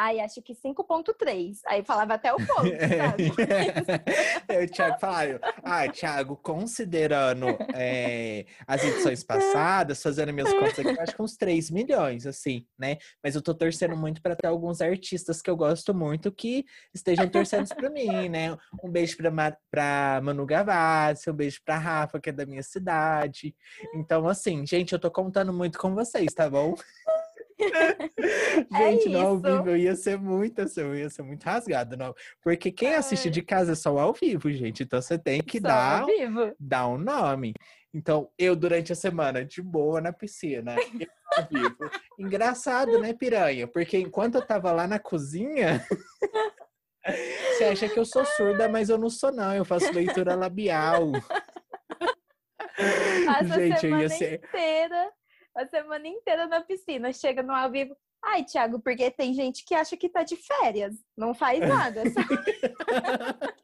ai, 0.01 0.19
acho 0.21 0.41
que 0.41 0.53
5.3. 0.53 1.59
Aí 1.67 1.83
falava 1.83 2.13
até 2.13 2.31
o 2.33 2.37
ponto, 2.47 2.47
sabe? 2.97 3.31
É, 4.47 4.63
o 4.63 4.67
Thiago 4.67 4.99
falaram, 4.99 5.39
ah, 5.63 5.87
Thiago, 5.89 6.35
considerando 6.37 7.45
é, 7.75 8.45
as 8.67 8.83
edições 8.83 9.23
passadas, 9.23 10.01
fazendo 10.01 10.33
minhas 10.33 10.51
contas 10.53 10.79
aqui, 10.79 10.99
acho 10.99 11.15
que 11.15 11.21
uns 11.21 11.35
3 11.37 11.69
milhões, 11.69 12.25
assim, 12.25 12.65
né? 12.77 12.97
Mas 13.23 13.35
eu 13.35 13.41
tô 13.41 13.53
torcendo 13.53 13.95
muito 13.95 14.21
para 14.21 14.35
ter 14.35 14.47
alguns 14.47 14.81
artistas 14.81 15.41
que 15.41 15.49
eu 15.49 15.55
gosto 15.55 15.93
muito 15.93 16.31
que 16.31 16.65
estejam 16.93 17.27
torcendo 17.29 17.67
para 17.75 17.89
mim, 17.89 18.29
né? 18.29 18.57
Um 18.83 18.89
beijo 18.89 19.17
pra, 19.17 19.29
Ma- 19.29 19.57
pra 19.69 20.19
Manu 20.23 20.45
Gavassi, 20.45 21.29
um 21.29 21.33
beijo 21.33 21.59
pra 21.63 21.77
Rafa, 21.77 22.19
que 22.19 22.29
é 22.29 22.33
da 22.33 22.45
minha 22.45 22.63
cidade. 22.63 23.55
Então, 23.93 24.27
assim, 24.27 24.65
gente, 24.65 24.93
eu 24.93 24.99
tô 24.99 25.11
contando 25.11 25.53
muito 25.53 25.77
com 25.77 25.93
vocês, 25.93 26.33
tá 26.33 26.49
bom? 26.49 26.73
Gente, 28.71 29.09
no 29.09 29.19
ao 29.19 29.37
vivo 29.37 29.69
eu 29.69 29.77
ia 29.77 29.95
ser 29.95 30.17
muito, 30.17 30.61
assim, 30.61 30.81
eu 30.81 30.95
ia 30.95 31.09
ser 31.09 31.23
muito 31.23 31.43
rasgado, 31.43 31.97
não. 31.97 32.15
Porque 32.41 32.71
quem 32.71 32.95
assiste 32.95 33.27
Ai. 33.27 33.31
de 33.31 33.41
casa 33.41 33.73
é 33.73 33.75
só 33.75 33.97
ao 33.97 34.13
vivo, 34.13 34.51
gente. 34.51 34.83
Então 34.83 35.01
você 35.01 35.17
tem 35.17 35.41
que 35.41 35.59
Só 35.59 35.67
dar, 35.67 36.05
dar 36.59 36.87
um 36.87 36.97
nome. 36.97 37.53
Então, 37.93 38.29
eu 38.37 38.55
durante 38.55 38.93
a 38.93 38.95
semana, 38.95 39.43
de 39.43 39.61
boa 39.61 39.99
na 39.99 40.13
piscina, 40.13 40.75
eu 40.99 41.07
ao 41.35 41.47
vivo. 41.47 41.77
Engraçado, 42.19 42.99
né, 42.99 43.13
piranha? 43.13 43.67
Porque 43.67 43.97
enquanto 43.97 44.35
eu 44.35 44.45
tava 44.45 44.71
lá 44.71 44.87
na 44.87 44.99
cozinha, 44.99 45.83
você 47.57 47.63
acha 47.65 47.89
que 47.89 47.99
eu 47.99 48.05
sou 48.05 48.23
surda, 48.25 48.69
mas 48.69 48.89
eu 48.89 48.97
não 48.97 49.09
sou, 49.09 49.31
não. 49.31 49.55
Eu 49.55 49.65
faço 49.65 49.91
leitura 49.91 50.35
labial. 50.35 51.11
Passa 53.25 53.55
Gente, 53.55 53.87
eu 53.87 53.99
ia 53.99 54.09
ser. 54.09 54.35
inteira, 54.35 55.11
a 55.55 55.65
semana 55.67 56.07
inteira 56.07 56.47
na 56.47 56.61
piscina. 56.61 57.11
Chega 57.13 57.41
no 57.43 57.53
ao 57.53 57.69
vivo. 57.71 57.95
Ai, 58.23 58.43
Thiago, 58.43 58.79
porque 58.81 59.09
tem 59.11 59.33
gente 59.33 59.63
que 59.65 59.73
acha 59.73 59.95
que 59.95 60.09
tá 60.09 60.23
de 60.23 60.35
férias. 60.35 60.93
Não 61.17 61.33
faz 61.33 61.59
nada. 61.59 62.03
só- 62.09 62.19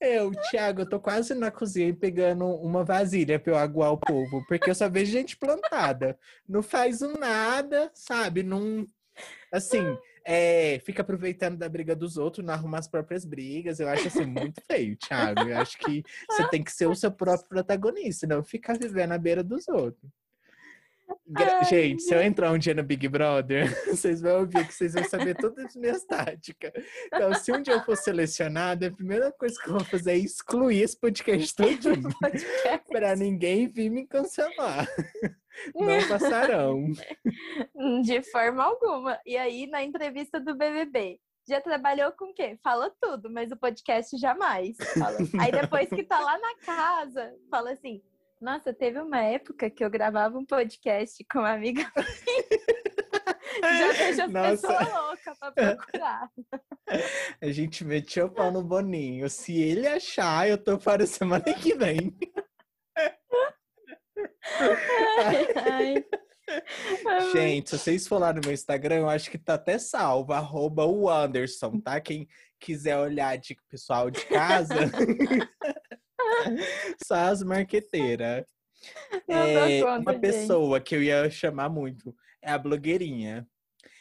Eu, 0.00 0.30
Thiago, 0.50 0.82
eu 0.82 0.88
tô 0.88 1.00
quase 1.00 1.34
na 1.34 1.50
cozinha 1.50 1.94
pegando 1.94 2.46
uma 2.46 2.84
vasilha 2.84 3.38
pra 3.40 3.52
eu 3.52 3.56
aguar 3.58 3.92
o 3.92 3.98
povo, 3.98 4.44
porque 4.46 4.70
eu 4.70 4.74
só 4.74 4.88
vejo 4.88 5.10
gente 5.12 5.36
plantada. 5.36 6.18
Não 6.48 6.62
faz 6.62 7.02
um 7.02 7.12
nada, 7.14 7.90
sabe? 7.94 8.42
Não. 8.42 8.86
Assim, 9.52 9.96
é, 10.24 10.80
fica 10.84 11.02
aproveitando 11.02 11.56
da 11.58 11.68
briga 11.68 11.94
dos 11.96 12.16
outros, 12.16 12.44
não 12.44 12.54
arruma 12.54 12.78
as 12.78 12.88
próprias 12.88 13.24
brigas. 13.24 13.80
Eu 13.80 13.88
acho 13.88 14.08
assim 14.08 14.26
muito 14.26 14.60
feio, 14.70 14.96
Thiago. 14.96 15.48
Eu 15.48 15.58
acho 15.58 15.78
que 15.78 16.02
você 16.30 16.48
tem 16.48 16.62
que 16.62 16.72
ser 16.72 16.86
o 16.86 16.94
seu 16.94 17.10
próprio 17.10 17.48
protagonista, 17.48 18.26
não 18.26 18.42
ficar 18.42 18.78
vivendo 18.78 19.12
à 19.12 19.18
beira 19.18 19.42
dos 19.42 19.68
outros. 19.68 20.10
Gra- 21.28 21.58
Ai, 21.58 21.64
gente, 21.64 22.02
se 22.02 22.14
eu 22.14 22.22
entrar 22.22 22.50
um 22.50 22.56
dia 22.58 22.72
no 22.72 22.82
Big 22.82 23.06
Brother, 23.06 23.68
vocês 23.86 24.20
vão 24.22 24.40
ouvir 24.40 24.66
que 24.66 24.72
vocês 24.72 24.94
vão 24.94 25.04
saber 25.04 25.34
todas 25.36 25.66
as 25.66 25.76
minhas 25.76 26.04
táticas. 26.04 26.72
Então, 27.06 27.34
se 27.34 27.52
um 27.52 27.60
dia 27.60 27.74
eu 27.74 27.84
for 27.84 27.96
selecionada, 27.96 28.86
a 28.86 28.90
primeira 28.90 29.30
coisa 29.30 29.54
que 29.62 29.68
eu 29.68 29.74
vou 29.74 29.84
fazer 29.84 30.12
é 30.12 30.16
excluir 30.16 30.80
esse 30.82 30.98
podcast 30.98 31.54
todinho, 31.54 32.08
para 32.88 33.14
ninguém 33.16 33.68
vir 33.68 33.90
me 33.90 34.06
cancelar. 34.06 34.88
Não 35.74 36.08
passarão. 36.08 36.84
De 38.02 38.22
forma 38.30 38.64
alguma. 38.64 39.18
E 39.26 39.36
aí, 39.36 39.66
na 39.66 39.82
entrevista 39.82 40.40
do 40.40 40.56
BBB, 40.56 41.18
já 41.48 41.60
trabalhou 41.60 42.12
com 42.12 42.26
o 42.26 42.34
quê? 42.34 42.58
Fala 42.62 42.92
tudo, 43.00 43.30
mas 43.30 43.50
o 43.50 43.56
podcast 43.56 44.16
jamais. 44.16 44.76
Fala. 44.98 45.16
Aí 45.40 45.52
depois 45.52 45.88
que 45.88 46.04
tá 46.04 46.20
lá 46.20 46.38
na 46.38 46.54
casa, 46.64 47.34
fala 47.50 47.72
assim: 47.72 48.00
Nossa, 48.40 48.72
teve 48.72 49.00
uma 49.00 49.18
época 49.18 49.68
que 49.68 49.84
eu 49.84 49.90
gravava 49.90 50.38
um 50.38 50.46
podcast 50.46 51.24
com 51.30 51.40
uma 51.40 51.52
amiga. 51.52 51.90
já 53.60 53.92
deixa 53.92 54.24
as 54.24 54.32
Nossa. 54.32 54.68
pessoas 54.68 54.92
loucas 54.92 55.38
pra 55.38 55.52
procurar. 55.52 56.30
A 57.40 57.50
gente 57.50 57.84
meteu 57.84 58.26
o 58.26 58.30
pau 58.30 58.50
no 58.50 58.62
Boninho. 58.62 59.28
Se 59.28 59.60
ele 59.60 59.86
achar, 59.86 60.48
eu 60.48 60.56
tô 60.56 60.78
para 60.78 61.06
semana 61.06 61.52
que 61.54 61.74
vem. 61.74 62.16
Ai. 65.70 66.04
Gente, 67.32 67.70
se 67.70 67.78
vocês 67.78 68.06
for 68.06 68.18
lá 68.18 68.32
no 68.32 68.40
meu 68.44 68.52
Instagram, 68.52 68.96
eu 68.96 69.08
acho 69.08 69.30
que 69.30 69.38
tá 69.38 69.54
até 69.54 69.78
salvo, 69.78 70.32
arroba 70.32 70.84
o 70.84 71.08
Anderson, 71.08 71.80
tá? 71.80 72.00
Quem 72.00 72.28
quiser 72.60 72.98
olhar 72.98 73.36
de 73.38 73.56
pessoal 73.68 74.10
de 74.10 74.24
casa, 74.26 74.74
só 77.06 77.14
as 77.14 77.42
marqueteiras. 77.42 78.44
É, 79.28 79.80
conta, 79.80 80.00
uma 80.00 80.12
gente. 80.12 80.20
pessoa 80.20 80.80
que 80.80 80.94
eu 80.94 81.02
ia 81.02 81.30
chamar 81.30 81.68
muito 81.68 82.14
é 82.42 82.50
a 82.50 82.58
blogueirinha. 82.58 83.46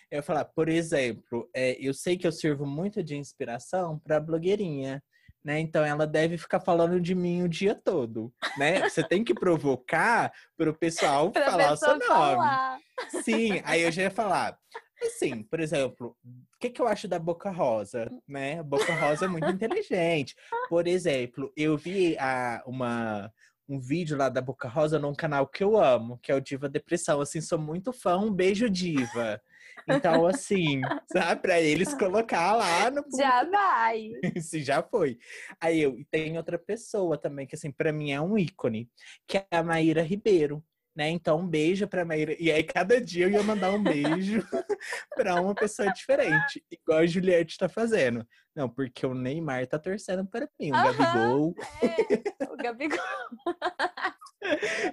Eu 0.09 0.17
ia 0.17 0.23
falar, 0.23 0.45
por 0.45 0.67
exemplo, 0.67 1.49
é, 1.55 1.77
eu 1.79 1.93
sei 1.93 2.17
que 2.17 2.27
eu 2.27 2.31
sirvo 2.31 2.65
muito 2.65 3.03
de 3.03 3.15
inspiração 3.15 3.99
para 3.99 4.19
blogueirinha, 4.19 5.01
né? 5.43 5.59
Então 5.59 5.83
ela 5.83 6.05
deve 6.05 6.37
ficar 6.37 6.59
falando 6.59 6.99
de 6.99 7.15
mim 7.15 7.43
o 7.43 7.49
dia 7.49 7.73
todo, 7.73 8.31
né? 8.57 8.87
Você 8.87 9.03
tem 9.03 9.23
que 9.23 9.33
provocar 9.33 10.31
para 10.57 10.69
o 10.69 10.77
pessoal 10.77 11.31
falar 11.33 11.73
o 11.73 11.77
seu 11.77 11.89
nome. 11.89 12.05
falar. 12.05 12.79
Sim, 13.23 13.61
aí 13.63 13.81
eu 13.81 13.91
já 13.91 14.03
ia 14.03 14.11
falar. 14.11 14.57
Assim, 15.01 15.43
por 15.49 15.59
exemplo, 15.59 16.15
o 16.23 16.59
que, 16.59 16.69
que 16.69 16.81
eu 16.81 16.87
acho 16.87 17.07
da 17.07 17.17
Boca 17.17 17.49
Rosa, 17.49 18.09
né? 18.27 18.59
A 18.59 18.63
Boca 18.63 18.93
Rosa 18.93 19.25
é 19.25 19.27
muito 19.27 19.49
inteligente. 19.49 20.35
Por 20.69 20.87
exemplo, 20.87 21.51
eu 21.57 21.75
vi 21.75 22.15
a, 22.19 22.61
uma, 22.67 23.31
um 23.67 23.79
vídeo 23.79 24.15
lá 24.17 24.29
da 24.29 24.41
Boca 24.41 24.67
Rosa 24.67 24.99
num 24.99 25.15
canal 25.15 25.47
que 25.47 25.63
eu 25.63 25.77
amo, 25.77 26.19
que 26.21 26.31
é 26.31 26.35
o 26.35 26.41
Diva 26.41 26.69
Depressão. 26.69 27.19
Assim, 27.19 27.41
sou 27.41 27.57
muito 27.57 27.91
fã, 27.91 28.17
um 28.17 28.31
beijo, 28.31 28.69
Diva. 28.69 29.41
Então, 29.87 30.25
assim, 30.25 30.81
sabe, 31.11 31.41
pra 31.41 31.59
eles 31.61 31.93
colocar 31.93 32.53
lá 32.53 32.89
no 32.91 33.03
Já 33.17 33.43
vai. 33.45 34.09
se 34.41 34.61
já 34.63 34.81
foi. 34.83 35.17
Aí 35.59 35.81
eu 35.81 35.97
e 35.97 36.05
tem 36.05 36.37
outra 36.37 36.57
pessoa 36.57 37.17
também 37.17 37.47
que 37.47 37.55
assim 37.55 37.71
para 37.71 37.91
mim 37.91 38.11
é 38.11 38.21
um 38.21 38.37
ícone, 38.37 38.89
que 39.27 39.37
é 39.37 39.47
a 39.51 39.63
Maíra 39.63 40.01
Ribeiro, 40.01 40.63
né? 40.95 41.09
Então 41.09 41.39
um 41.39 41.47
beijo 41.47 41.87
para 41.87 42.05
Maíra. 42.05 42.35
E 42.39 42.51
aí 42.51 42.63
cada 42.63 42.99
dia 43.01 43.25
eu 43.25 43.31
ia 43.31 43.43
mandar 43.43 43.71
um 43.71 43.81
beijo 43.83 44.41
para 45.15 45.35
uma 45.39 45.55
pessoa 45.55 45.89
diferente, 45.91 46.63
igual 46.71 46.99
a 46.99 47.05
Juliette 47.05 47.57
tá 47.57 47.67
fazendo. 47.69 48.25
Não, 48.55 48.69
porque 48.69 49.05
o 49.05 49.13
Neymar 49.13 49.65
tá 49.67 49.79
torcendo 49.79 50.25
para 50.25 50.47
mim, 50.59 50.71
o 50.71 50.75
Aham. 50.75 50.83
Gabigol, 50.83 51.55
É, 51.81 52.45
o 52.51 52.57
Gabigol. 52.57 52.97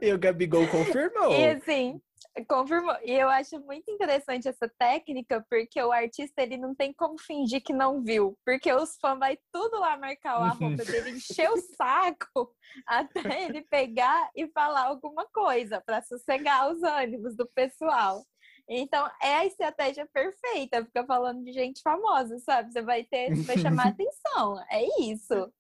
e 0.00 0.12
o 0.12 0.18
Gabigol 0.18 0.66
confirmou. 0.68 1.32
E 1.40 1.48
assim, 1.48 2.00
confirmou. 2.44 2.96
E 3.02 3.12
eu 3.12 3.28
acho 3.28 3.58
muito 3.60 3.90
interessante 3.90 4.48
essa 4.48 4.70
técnica, 4.78 5.44
porque 5.50 5.82
o 5.82 5.92
artista 5.92 6.42
ele 6.42 6.56
não 6.56 6.74
tem 6.74 6.92
como 6.92 7.18
fingir 7.18 7.62
que 7.62 7.72
não 7.72 8.02
viu. 8.02 8.36
Porque 8.44 8.72
os 8.72 8.96
fãs 9.00 9.18
vai 9.18 9.38
tudo 9.52 9.78
lá 9.80 9.96
marcar 9.96 10.40
o 10.40 10.44
arroba 10.44 10.84
dele, 10.84 11.10
encher 11.10 11.50
o 11.50 11.56
saco 11.76 12.54
até 12.86 13.44
ele 13.44 13.62
pegar 13.62 14.30
e 14.34 14.48
falar 14.48 14.86
alguma 14.86 15.26
coisa 15.32 15.80
para 15.80 16.02
sossegar 16.02 16.70
os 16.70 16.82
ânimos 16.82 17.36
do 17.36 17.48
pessoal. 17.54 18.24
Então, 18.70 19.10
é 19.22 19.36
a 19.36 19.46
estratégia 19.46 20.06
perfeita, 20.12 20.84
fica 20.84 21.02
falando 21.06 21.42
de 21.42 21.52
gente 21.52 21.80
famosa, 21.80 22.38
sabe? 22.40 22.70
Você 22.70 22.82
vai 22.82 23.02
ter, 23.02 23.34
vai 23.34 23.56
chamar 23.56 23.88
atenção. 23.96 24.62
É 24.70 25.02
isso. 25.02 25.50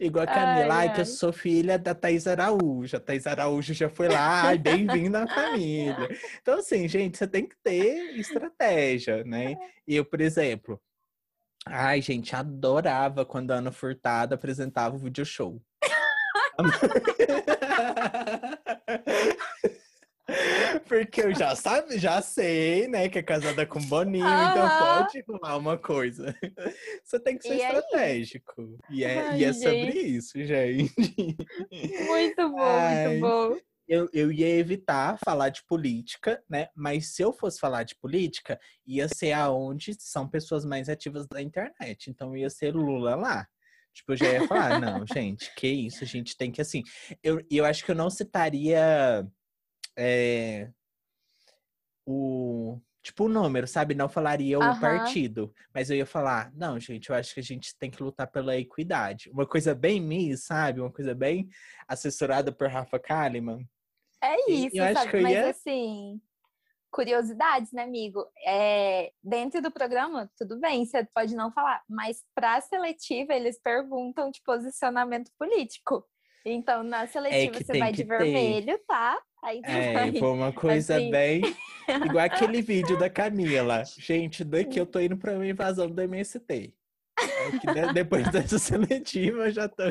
Igual 0.00 0.24
a 0.24 0.26
Camila, 0.26 0.74
ai, 0.74 0.88
ai, 0.88 0.94
que 0.94 1.02
eu 1.02 1.06
sou 1.06 1.34
filha 1.34 1.78
da 1.78 1.94
Thais 1.94 2.26
Araújo. 2.26 2.96
A 2.96 3.00
Thais 3.00 3.26
Araújo 3.26 3.74
já 3.74 3.90
foi 3.90 4.08
lá, 4.08 4.44
ai, 4.44 4.56
bem-vinda 4.56 5.24
à 5.24 5.26
família. 5.26 6.08
Então, 6.40 6.58
assim, 6.58 6.88
gente, 6.88 7.18
você 7.18 7.26
tem 7.26 7.46
que 7.46 7.56
ter 7.62 8.18
estratégia, 8.18 9.22
né? 9.24 9.54
E 9.86 9.94
eu, 9.94 10.04
por 10.04 10.22
exemplo, 10.22 10.80
ai, 11.66 12.00
gente, 12.00 12.34
adorava 12.34 13.26
quando 13.26 13.50
a 13.50 13.56
Ana 13.56 13.70
Furtado 13.70 14.34
apresentava 14.34 14.96
o 14.96 14.98
video 14.98 15.26
show. 15.26 15.60
Porque 20.88 21.20
eu 21.20 21.34
já 21.34 21.54
sabe, 21.54 21.98
já 21.98 22.20
sei, 22.20 22.88
né, 22.88 23.08
que 23.08 23.18
é 23.18 23.22
casada 23.22 23.64
com 23.64 23.80
Boninho, 23.80 24.26
então 24.26 24.68
pode 24.78 25.24
rolar 25.28 25.56
uma 25.56 25.78
coisa. 25.78 26.34
Você 27.04 27.20
tem 27.20 27.38
que 27.38 27.44
ser 27.44 27.54
e 27.54 27.62
estratégico. 27.62 28.78
E 28.90 29.04
é, 29.04 29.20
Ai, 29.20 29.40
e 29.40 29.44
é 29.44 29.52
sobre 29.52 29.92
isso, 30.00 30.44
gente. 30.44 30.92
Muito 32.06 32.50
bom, 32.50 32.58
Ai, 32.58 33.08
muito 33.08 33.20
bom. 33.20 33.56
Eu, 33.88 34.08
eu 34.12 34.32
ia 34.32 34.48
evitar 34.48 35.16
falar 35.24 35.48
de 35.48 35.64
política, 35.64 36.42
né? 36.50 36.68
Mas 36.74 37.14
se 37.14 37.22
eu 37.22 37.32
fosse 37.32 37.60
falar 37.60 37.84
de 37.84 37.94
política, 37.94 38.58
ia 38.84 39.06
ser 39.06 39.30
aonde 39.30 39.94
são 39.96 40.28
pessoas 40.28 40.64
mais 40.64 40.88
ativas 40.88 41.28
da 41.28 41.40
internet. 41.40 42.10
Então 42.10 42.36
ia 42.36 42.50
ser 42.50 42.74
Lula 42.74 43.14
lá. 43.14 43.46
Tipo, 43.94 44.12
eu 44.12 44.16
já 44.16 44.32
ia 44.32 44.46
falar, 44.48 44.80
não, 44.80 45.06
gente, 45.14 45.54
que 45.54 45.68
isso, 45.68 46.02
a 46.02 46.06
gente 46.06 46.36
tem 46.36 46.50
que 46.50 46.60
assim. 46.60 46.82
Eu, 47.22 47.40
eu 47.48 47.64
acho 47.64 47.84
que 47.84 47.92
eu 47.92 47.94
não 47.94 48.10
citaria 48.10 49.24
é, 49.96 50.70
o 52.06 52.80
tipo 53.02 53.24
o 53.24 53.28
número, 53.28 53.68
sabe? 53.68 53.94
Não 53.94 54.08
falaria 54.08 54.58
o 54.58 54.80
partido, 54.80 55.54
mas 55.72 55.90
eu 55.90 55.96
ia 55.96 56.06
falar, 56.06 56.52
não, 56.54 56.78
gente, 56.80 57.08
eu 57.08 57.14
acho 57.14 57.34
que 57.34 57.40
a 57.40 57.42
gente 57.42 57.76
tem 57.78 57.88
que 57.88 58.02
lutar 58.02 58.26
pela 58.26 58.56
equidade. 58.56 59.30
Uma 59.30 59.46
coisa 59.46 59.74
bem 59.76 60.00
Miss, 60.00 60.44
sabe? 60.44 60.80
Uma 60.80 60.92
coisa 60.92 61.14
bem 61.14 61.48
assessorada 61.86 62.50
por 62.50 62.68
Rafa 62.68 62.98
Kalimann. 62.98 63.64
É 64.20 64.50
isso, 64.50 64.76
sabe? 64.76 65.22
mas 65.22 65.32
ia... 65.32 65.50
assim, 65.50 66.20
curiosidades, 66.90 67.70
né, 67.72 67.84
amigo? 67.84 68.26
É, 68.44 69.12
dentro 69.22 69.62
do 69.62 69.70
programa, 69.70 70.28
tudo 70.36 70.58
bem, 70.58 70.84
você 70.84 71.04
pode 71.14 71.36
não 71.36 71.52
falar, 71.52 71.82
mas 71.88 72.24
para 72.34 72.56
a 72.56 72.60
seletiva 72.60 73.34
eles 73.34 73.60
perguntam 73.62 74.30
de 74.30 74.42
posicionamento 74.42 75.30
político. 75.38 76.04
Então, 76.44 76.82
na 76.82 77.02
é 77.02 77.06
seletiva 77.06 77.56
é 77.56 77.64
você 77.64 77.78
vai 77.78 77.92
de 77.92 78.04
ter. 78.04 78.08
vermelho, 78.08 78.80
tá? 78.86 79.20
Aí 79.46 79.60
é, 79.62 80.12
foi 80.18 80.28
uma 80.28 80.52
coisa 80.52 80.96
assim. 80.96 81.08
bem. 81.08 81.40
Igual 82.04 82.24
aquele 82.24 82.60
vídeo 82.60 82.98
da 82.98 83.08
Camila. 83.08 83.84
Gente, 83.96 84.42
daqui 84.42 84.80
eu 84.80 84.84
tô 84.84 84.98
indo 84.98 85.16
pra 85.16 85.34
uma 85.34 85.46
invasão 85.46 85.88
do 85.88 86.02
MST. 86.02 86.74
É 87.76 87.92
depois 87.92 88.28
dessa 88.32 88.58
seletiva 88.58 89.48
já 89.52 89.68
tô. 89.68 89.84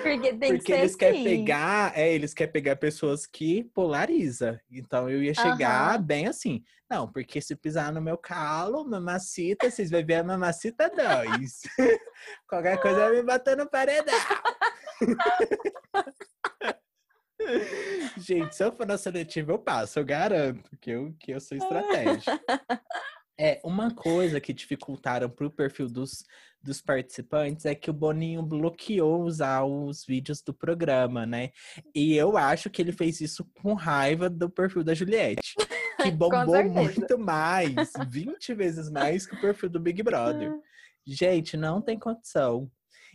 Porque 0.00 0.32
tem 0.34 0.52
Porque 0.52 0.58
que 0.60 0.72
eles 0.72 0.90
assim. 0.90 0.98
querem 0.98 1.24
pegar, 1.24 1.98
é, 1.98 2.14
eles 2.14 2.32
querem 2.32 2.52
pegar 2.52 2.76
pessoas 2.76 3.26
que 3.26 3.64
polariza. 3.74 4.60
Então 4.70 5.10
eu 5.10 5.20
ia 5.20 5.34
chegar 5.34 5.98
uhum. 5.98 6.06
bem 6.06 6.28
assim. 6.28 6.62
Não, 6.88 7.10
porque 7.10 7.40
se 7.40 7.56
pisar 7.56 7.92
no 7.92 8.00
meu 8.00 8.16
calo, 8.16 8.88
mamacita, 8.88 9.68
vocês 9.68 9.90
vão 9.90 10.06
ver 10.06 10.14
a 10.14 10.22
mamacita 10.22 10.88
2. 10.88 11.62
Qualquer 12.48 12.80
coisa 12.80 13.08
vai 13.08 13.16
me 13.16 13.22
bater 13.24 13.56
no 13.56 13.68
paredão. 13.68 14.14
Gente, 18.18 18.54
se 18.54 18.64
eu 18.64 18.72
for 18.72 18.86
na 18.86 18.98
seletiva, 18.98 19.52
eu 19.52 19.58
passo, 19.58 19.98
eu 19.98 20.04
garanto 20.04 20.76
que 20.80 20.90
eu, 20.90 21.14
que 21.18 21.32
eu 21.32 21.40
sou 21.40 21.56
estratégico. 21.56 22.30
É, 23.38 23.60
uma 23.64 23.92
coisa 23.94 24.40
que 24.40 24.52
dificultaram 24.52 25.28
para 25.28 25.46
o 25.46 25.50
perfil 25.50 25.88
dos, 25.88 26.24
dos 26.62 26.80
participantes 26.80 27.64
é 27.64 27.74
que 27.74 27.90
o 27.90 27.92
Boninho 27.92 28.42
bloqueou 28.42 29.22
usar 29.22 29.64
os 29.64 30.04
vídeos 30.06 30.42
do 30.42 30.52
programa, 30.52 31.26
né? 31.26 31.50
E 31.94 32.14
eu 32.14 32.36
acho 32.36 32.70
que 32.70 32.80
ele 32.80 32.92
fez 32.92 33.20
isso 33.20 33.44
com 33.60 33.74
raiva 33.74 34.28
do 34.28 34.50
perfil 34.50 34.84
da 34.84 34.94
Juliette, 34.94 35.54
que 36.02 36.10
bombou 36.12 36.62
muito 36.64 37.18
mais, 37.18 37.92
20 38.08 38.54
vezes 38.54 38.90
mais 38.90 39.26
que 39.26 39.34
o 39.34 39.40
perfil 39.40 39.70
do 39.70 39.80
Big 39.80 40.02
Brother. 40.02 40.52
Gente, 41.04 41.56
não 41.56 41.80
tem 41.80 41.98
condição. 41.98 42.70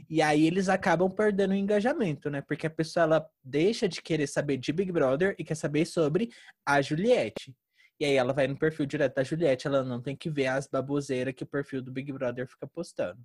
E 0.10 0.22
aí 0.22 0.46
eles 0.46 0.70
acabam 0.70 1.10
perdendo 1.10 1.52
o 1.52 1.56
engajamento, 1.56 2.30
né? 2.30 2.42
Porque 2.42 2.68
a 2.68 2.70
pessoa 2.70 3.04
ela 3.04 3.30
deixa 3.44 3.88
de 3.88 4.02
querer 4.02 4.28
saber 4.28 4.58
de 4.58 4.72
Big 4.72 4.92
Brother 4.92 5.36
e 5.38 5.44
quer 5.44 5.56
saber 5.56 5.86
sobre 5.86 6.30
a 6.66 6.82
Juliette. 6.82 7.56
E 8.00 8.06
aí 8.06 8.14
ela 8.14 8.34
vai 8.34 8.48
no 8.48 8.58
perfil 8.58 8.86
direto 8.86 9.16
da 9.16 9.24
Juliette, 9.24 9.68
ela 9.68 9.84
não 9.84 10.02
tem 10.02 10.16
que 10.16 10.30
ver 10.30 10.48
as 10.48 10.68
baboseiras 10.68 11.34
que 11.34 11.44
o 11.44 11.48
perfil 11.48 11.82
do 11.82 11.92
Big 11.92 12.12
Brother 12.12 12.48
fica 12.48 12.68
postando. 12.68 13.20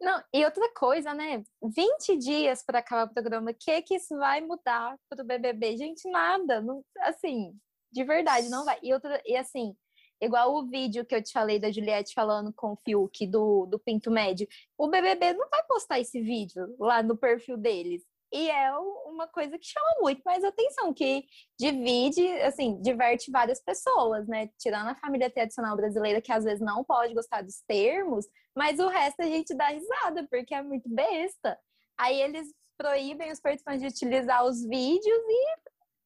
Não, 0.00 0.22
e 0.32 0.44
outra 0.44 0.72
coisa, 0.74 1.14
né? 1.14 1.42
20 1.62 2.18
dias 2.18 2.62
para 2.64 2.78
acabar 2.78 3.10
o 3.10 3.14
programa, 3.14 3.50
o 3.50 3.54
que 3.54 3.82
que 3.82 3.94
isso 3.96 4.16
vai 4.16 4.40
mudar 4.40 4.96
para 5.08 5.22
o 5.22 5.26
BBB? 5.26 5.76
Gente, 5.76 6.08
nada, 6.10 6.60
não, 6.60 6.84
assim, 7.00 7.58
de 7.90 8.04
verdade, 8.04 8.48
não 8.48 8.64
vai. 8.64 8.78
E 8.82 8.92
outra, 8.92 9.20
e 9.24 9.36
assim, 9.36 9.74
igual 10.20 10.54
o 10.54 10.66
vídeo 10.66 11.04
que 11.04 11.14
eu 11.14 11.22
te 11.22 11.32
falei 11.32 11.58
da 11.58 11.70
Juliette 11.70 12.14
falando 12.14 12.52
com 12.52 12.72
o 12.72 12.76
Fiuk 12.76 13.26
do, 13.26 13.66
do 13.66 13.78
Pinto 13.78 14.10
Médio, 14.10 14.46
o 14.78 14.88
BBB 14.88 15.34
não 15.34 15.48
vai 15.48 15.62
postar 15.64 16.00
esse 16.00 16.20
vídeo 16.20 16.74
lá 16.78 17.02
no 17.02 17.16
perfil 17.16 17.56
deles. 17.56 18.02
E 18.32 18.50
é 18.50 18.76
uma 19.06 19.28
coisa 19.28 19.56
que 19.56 19.66
chama 19.66 19.86
muito 20.00 20.20
mais 20.24 20.42
atenção, 20.42 20.92
que 20.92 21.24
divide, 21.58 22.26
assim, 22.42 22.80
diverte 22.82 23.30
várias 23.30 23.62
pessoas, 23.62 24.26
né? 24.26 24.50
Tirando 24.58 24.88
a 24.88 24.96
família 24.96 25.30
tradicional 25.30 25.76
brasileira, 25.76 26.20
que 26.20 26.32
às 26.32 26.44
vezes 26.44 26.60
não 26.60 26.82
pode 26.82 27.14
gostar 27.14 27.42
dos 27.42 27.62
termos, 27.68 28.26
mas 28.54 28.80
o 28.80 28.88
resto 28.88 29.20
a 29.22 29.26
gente 29.26 29.54
dá 29.54 29.68
risada, 29.68 30.26
porque 30.28 30.54
é 30.54 30.62
muito 30.62 30.88
besta. 30.88 31.56
Aí 31.96 32.20
eles 32.20 32.52
proíbem 32.76 33.32
os 33.32 33.40
participantes 33.40 33.80
de 33.80 33.88
utilizar 33.88 34.44
os 34.44 34.62
vídeos 34.64 35.18
e 35.28 35.56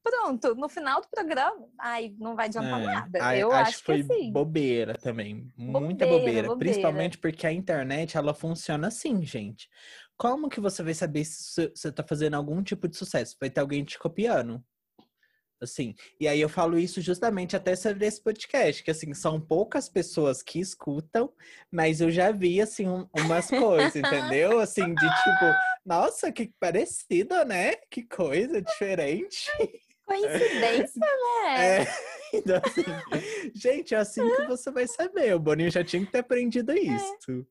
pronto, 0.02 0.54
no 0.54 0.68
final 0.68 1.00
do 1.00 1.08
programa, 1.08 1.68
ai, 1.78 2.14
não 2.18 2.34
vai 2.34 2.46
adiantar 2.46 2.80
é, 2.80 2.84
nada. 2.84 3.36
Eu 3.36 3.52
acho, 3.52 3.68
acho 3.68 3.78
que 3.78 3.84
foi 3.84 4.00
assim. 4.00 4.32
bobeira 4.32 4.94
também, 4.94 5.50
muita 5.56 6.06
bobeira, 6.06 6.06
bobeira, 6.06 6.48
bobeira, 6.48 6.56
principalmente 6.56 7.18
porque 7.18 7.46
a 7.46 7.52
internet 7.52 8.16
ela 8.16 8.34
funciona 8.34 8.88
assim, 8.88 9.22
gente. 9.24 9.68
Como 10.16 10.50
que 10.50 10.60
você 10.60 10.82
vai 10.82 10.94
saber 10.94 11.24
se 11.24 11.70
você 11.74 11.90
tá 11.90 12.02
fazendo 12.02 12.34
algum 12.34 12.62
tipo 12.62 12.86
de 12.86 12.96
sucesso? 12.96 13.36
Vai 13.40 13.48
ter 13.48 13.60
alguém 13.60 13.84
te 13.84 13.98
copiando. 13.98 14.62
Assim, 15.62 15.94
e 16.18 16.26
aí 16.26 16.40
eu 16.40 16.48
falo 16.48 16.78
isso 16.78 17.02
justamente 17.02 17.54
até 17.54 17.76
sobre 17.76 18.06
esse 18.06 18.22
podcast, 18.22 18.82
que 18.82 18.90
assim, 18.90 19.12
são 19.12 19.38
poucas 19.38 19.90
pessoas 19.90 20.42
que 20.42 20.58
escutam, 20.58 21.30
mas 21.70 22.00
eu 22.00 22.10
já 22.10 22.32
vi 22.32 22.62
assim 22.62 22.88
um, 22.88 23.06
umas 23.14 23.48
coisas, 23.48 23.94
entendeu? 23.94 24.58
Assim, 24.58 24.94
de 24.94 25.06
tipo, 25.06 25.54
nossa, 25.84 26.32
que 26.32 26.50
parecido, 26.58 27.44
né? 27.44 27.74
Que 27.90 28.02
coisa 28.02 28.62
diferente. 28.62 29.50
Coincidência, 30.10 31.00
né? 31.00 31.82
É, 31.82 31.86
então, 32.34 32.60
assim, 32.64 32.82
gente, 33.54 33.94
é 33.94 33.98
assim 33.98 34.28
que 34.28 34.46
você 34.46 34.68
vai 34.72 34.88
saber. 34.88 35.32
O 35.36 35.38
Boninho 35.38 35.70
já 35.70 35.84
tinha 35.84 36.04
que 36.04 36.10
ter 36.10 36.18
aprendido 36.18 36.72
é. 36.72 36.80
isso. 36.80 37.46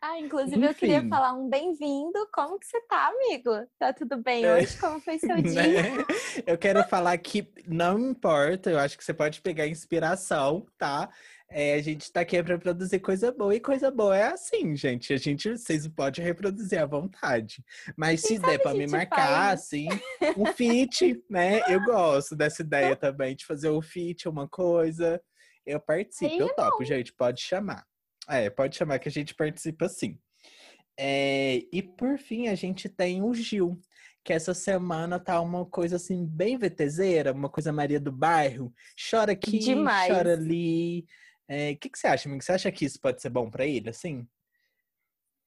Ah, 0.00 0.20
inclusive 0.20 0.56
Enfim. 0.56 0.66
eu 0.66 0.74
queria 0.74 1.08
falar 1.08 1.32
um 1.32 1.48
bem-vindo. 1.48 2.28
Como 2.32 2.60
que 2.60 2.66
você 2.66 2.80
tá, 2.82 3.08
amigo? 3.08 3.50
Tá 3.76 3.92
tudo 3.92 4.18
bem 4.18 4.44
é. 4.44 4.54
hoje? 4.54 4.78
Como 4.78 5.00
foi 5.00 5.18
seu 5.18 5.34
dia? 5.42 5.82
Né? 5.82 6.04
Eu 6.46 6.56
quero 6.56 6.84
falar 6.84 7.18
que 7.18 7.52
não 7.66 7.98
importa, 7.98 8.70
eu 8.70 8.78
acho 8.78 8.96
que 8.96 9.04
você 9.04 9.12
pode 9.12 9.40
pegar 9.40 9.66
inspiração, 9.66 10.64
tá? 10.78 11.08
É, 11.48 11.74
a 11.74 11.82
gente 11.82 12.10
tá 12.12 12.20
aqui 12.20 12.42
para 12.42 12.58
produzir 12.58 12.98
coisa 12.98 13.30
boa 13.30 13.54
e 13.54 13.60
coisa 13.60 13.90
boa 13.90 14.16
é 14.16 14.24
assim, 14.24 14.74
gente. 14.74 15.12
A 15.12 15.16
gente, 15.16 15.56
vocês 15.56 15.86
podem 15.86 16.24
reproduzir 16.24 16.80
à 16.80 16.86
vontade. 16.86 17.64
Mas 17.96 18.22
Quem 18.22 18.36
se 18.36 18.42
der 18.42 18.58
para 18.58 18.74
me 18.74 18.86
marcar, 18.86 19.26
faz? 19.26 19.60
assim, 19.60 19.88
um 20.36 20.46
fit, 20.46 21.22
né? 21.30 21.60
Eu 21.68 21.84
gosto 21.84 22.34
dessa 22.34 22.62
ideia 22.62 22.96
também 22.96 23.36
de 23.36 23.46
fazer 23.46 23.68
o 23.68 23.78
um 23.78 23.82
fit, 23.82 24.28
uma 24.28 24.48
coisa. 24.48 25.20
Eu 25.64 25.80
participo, 25.80 26.32
Aí 26.32 26.38
eu 26.38 26.54
topo, 26.54 26.84
gente. 26.84 27.12
Pode 27.12 27.40
chamar. 27.40 27.84
É, 28.28 28.50
pode 28.50 28.76
chamar 28.76 28.98
que 28.98 29.08
a 29.08 29.12
gente 29.12 29.34
participa 29.34 29.88
sim. 29.88 30.18
É, 30.98 31.62
e 31.72 31.82
por 31.82 32.18
fim, 32.18 32.48
a 32.48 32.54
gente 32.54 32.88
tem 32.88 33.22
o 33.22 33.32
Gil, 33.34 33.78
que 34.24 34.32
essa 34.32 34.54
semana 34.54 35.20
tá 35.20 35.40
uma 35.40 35.64
coisa 35.64 35.96
assim, 35.96 36.26
bem 36.26 36.58
VTZera, 36.58 37.32
uma 37.32 37.48
coisa 37.48 37.72
Maria 37.72 38.00
do 38.00 38.10
Bairro. 38.10 38.72
Chora 39.10 39.32
aqui, 39.32 39.58
Demais. 39.58 40.12
chora 40.12 40.32
ali. 40.32 41.06
O 41.48 41.52
é, 41.52 41.74
que, 41.76 41.88
que 41.88 41.98
você 41.98 42.08
acha, 42.08 42.28
amigo? 42.28 42.42
Você 42.42 42.52
acha 42.52 42.72
que 42.72 42.84
isso 42.84 43.00
pode 43.00 43.22
ser 43.22 43.30
bom 43.30 43.48
para 43.48 43.64
ele, 43.64 43.90
assim? 43.90 44.26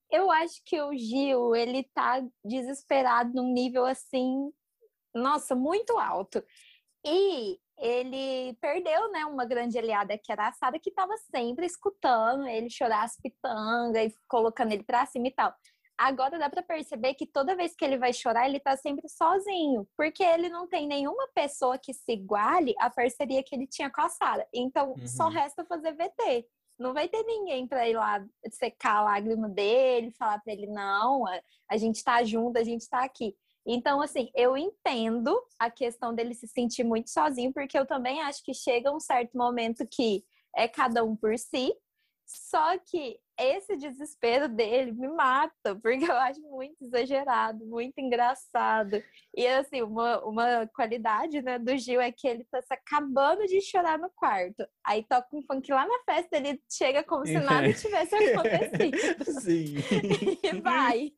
Eu 0.10 0.32
acho 0.32 0.62
que 0.66 0.82
o 0.82 0.96
Gil, 0.96 1.56
ele 1.56 1.84
tá 1.94 2.26
desesperado 2.44 3.32
num 3.34 3.54
nível 3.54 3.86
assim, 3.86 4.52
nossa, 5.14 5.56
muito 5.56 5.98
alto. 6.00 6.44
E 7.06 7.60
ele 7.78 8.54
perdeu, 8.60 9.12
né, 9.12 9.26
uma 9.26 9.46
grande 9.46 9.78
aliada 9.78 10.18
que 10.18 10.32
era 10.32 10.48
a 10.48 10.52
Sara, 10.52 10.80
que 10.80 10.90
estava 10.90 11.16
sempre 11.34 11.66
escutando 11.66 12.48
ele 12.48 12.70
chorar 12.70 13.04
as 13.04 13.16
pitangas 13.18 14.12
e 14.12 14.16
colocando 14.28 14.72
ele 14.72 14.84
para 14.84 15.06
cima 15.06 15.28
e 15.28 15.32
tal. 15.32 15.54
Agora 16.02 16.40
dá 16.40 16.50
para 16.50 16.64
perceber 16.64 17.14
que 17.16 17.26
toda 17.26 17.58
vez 17.58 17.76
que 17.76 17.84
ele 17.84 17.98
vai 17.98 18.14
chorar, 18.14 18.48
ele 18.48 18.58
tá 18.58 18.78
sempre 18.78 19.10
sozinho, 19.10 19.86
porque 19.98 20.24
ele 20.24 20.48
não 20.48 20.66
tem 20.66 20.88
nenhuma 20.88 21.28
pessoa 21.36 21.78
que 21.78 21.94
se 21.94 22.14
iguale 22.14 22.74
à 22.80 22.90
parceria 22.90 23.44
que 23.44 23.54
ele 23.54 23.68
tinha 23.68 23.90
com 23.90 24.00
a 24.00 24.08
Sara. 24.08 24.48
Então, 24.54 24.92
uhum. 24.92 25.06
só 25.06 25.28
resta 25.28 25.66
fazer 25.66 25.92
VT. 25.92 26.48
Não 26.80 26.94
vai 26.94 27.10
ter 27.10 27.22
ninguém 27.24 27.68
para 27.68 27.86
ir 27.90 27.98
lá 27.98 28.26
secar 28.50 29.00
a 29.00 29.02
lágrima 29.02 29.50
dele, 29.50 30.14
falar 30.18 30.40
para 30.40 30.54
ele 30.54 30.68
não, 30.68 31.26
a 31.70 31.76
gente 31.76 32.02
tá 32.02 32.24
junto, 32.24 32.58
a 32.58 32.64
gente 32.64 32.88
tá 32.88 33.04
aqui. 33.04 33.36
Então, 33.66 34.02
assim, 34.02 34.32
eu 34.34 34.56
entendo 34.56 35.38
a 35.60 35.70
questão 35.70 36.16
dele 36.16 36.34
se 36.34 36.48
sentir 36.48 36.86
muito 36.86 37.10
sozinho, 37.10 37.52
porque 37.52 37.78
eu 37.78 37.86
também 37.86 38.22
acho 38.22 38.42
que 38.42 38.54
chega 38.54 38.90
um 38.90 39.02
certo 39.02 39.38
momento 39.38 39.86
que 39.86 40.24
é 40.56 40.66
cada 40.66 41.04
um 41.04 41.14
por 41.14 41.38
si, 41.38 41.74
só 42.26 42.78
que 42.78 43.20
esse 43.40 43.78
desespero 43.78 44.48
dele 44.48 44.92
me 44.92 45.08
mata, 45.08 45.76
porque 45.82 46.06
eu 46.06 46.16
acho 46.16 46.42
muito 46.42 46.76
exagerado, 46.82 47.66
muito 47.66 47.98
engraçado. 47.98 49.02
E 49.36 49.48
assim, 49.48 49.82
uma, 49.82 50.24
uma 50.26 50.68
qualidade 50.68 51.42
né, 51.42 51.58
do 51.58 51.78
Gil 51.78 52.02
é 52.02 52.12
que 52.12 52.28
ele 52.28 52.46
tá 52.52 52.62
se 52.62 52.74
acabando 52.74 53.46
de 53.46 53.62
chorar 53.62 53.98
no 53.98 54.10
quarto. 54.16 54.66
Aí 54.86 55.06
toca 55.08 55.28
um 55.34 55.42
funk 55.44 55.72
lá 55.72 55.88
na 55.88 56.00
festa, 56.06 56.38
ele 56.38 56.62
chega 56.72 57.04
como 57.04 57.26
se 57.26 57.40
nada 57.40 57.72
tivesse 57.74 58.16
acontecido. 58.16 59.42
Sim. 59.42 59.76
e 60.44 60.62
vai. 60.62 61.12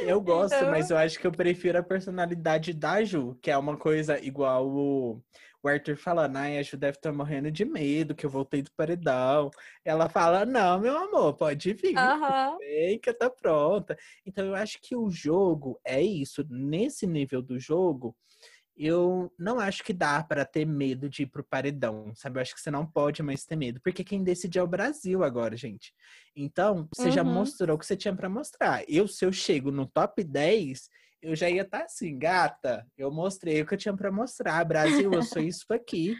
Eu 0.00 0.20
gosto, 0.20 0.54
então... 0.54 0.70
mas 0.70 0.90
eu 0.90 0.96
acho 0.96 1.18
que 1.18 1.26
eu 1.26 1.32
prefiro 1.32 1.78
a 1.78 1.82
personalidade 1.82 2.74
da 2.74 3.02
Ju, 3.02 3.38
que 3.40 3.50
é 3.50 3.56
uma 3.56 3.76
coisa 3.76 4.18
igual 4.22 4.68
o 4.68 5.22
o 5.62 5.68
Arthur 5.68 5.96
falando, 5.96 6.36
ai, 6.36 6.58
a 6.58 6.62
Ju 6.62 6.76
deve 6.76 6.96
estar 6.96 7.12
morrendo 7.12 7.50
de 7.50 7.64
medo, 7.64 8.14
que 8.14 8.26
eu 8.26 8.30
voltei 8.30 8.62
do 8.62 8.72
paredão. 8.76 9.50
Ela 9.84 10.08
fala, 10.08 10.44
não, 10.44 10.80
meu 10.80 10.96
amor, 10.96 11.34
pode 11.34 11.72
vir. 11.74 11.96
Uhum. 11.96 12.58
Vem 12.58 12.98
que 12.98 13.12
tá 13.12 13.30
pronta. 13.30 13.96
Então 14.26 14.44
eu 14.44 14.54
acho 14.54 14.78
que 14.80 14.96
o 14.96 15.08
jogo 15.08 15.80
é 15.84 16.02
isso. 16.02 16.44
Nesse 16.50 17.06
nível 17.06 17.40
do 17.40 17.60
jogo, 17.60 18.16
eu 18.76 19.32
não 19.38 19.60
acho 19.60 19.84
que 19.84 19.92
dá 19.92 20.22
para 20.24 20.44
ter 20.44 20.64
medo 20.64 21.08
de 21.08 21.22
ir 21.22 21.26
pro 21.26 21.44
paredão, 21.44 22.12
sabe? 22.14 22.38
Eu 22.38 22.42
acho 22.42 22.54
que 22.54 22.60
você 22.60 22.70
não 22.70 22.86
pode 22.86 23.22
mais 23.22 23.44
ter 23.44 23.54
medo, 23.54 23.80
porque 23.82 24.02
quem 24.02 24.24
decide 24.24 24.58
é 24.58 24.62
o 24.62 24.66
Brasil 24.66 25.22
agora, 25.22 25.56
gente. 25.56 25.92
Então, 26.34 26.88
você 26.94 27.08
uhum. 27.08 27.12
já 27.12 27.22
mostrou 27.22 27.76
o 27.76 27.78
que 27.78 27.86
você 27.86 27.96
tinha 27.96 28.16
para 28.16 28.28
mostrar. 28.28 28.82
Eu, 28.88 29.06
se 29.06 29.24
eu 29.24 29.32
chego 29.32 29.70
no 29.70 29.86
top 29.86 30.24
10, 30.24 30.88
eu 31.22 31.36
já 31.36 31.48
ia 31.48 31.62
estar 31.62 31.78
tá 31.78 31.84
assim, 31.84 32.18
gata, 32.18 32.86
eu 32.98 33.10
mostrei 33.10 33.62
o 33.62 33.66
que 33.66 33.74
eu 33.74 33.78
tinha 33.78 33.96
para 33.96 34.10
mostrar. 34.10 34.64
Brasil, 34.64 35.12
eu 35.14 35.22
sou 35.22 35.40
isso 35.40 35.72
aqui. 35.72 36.16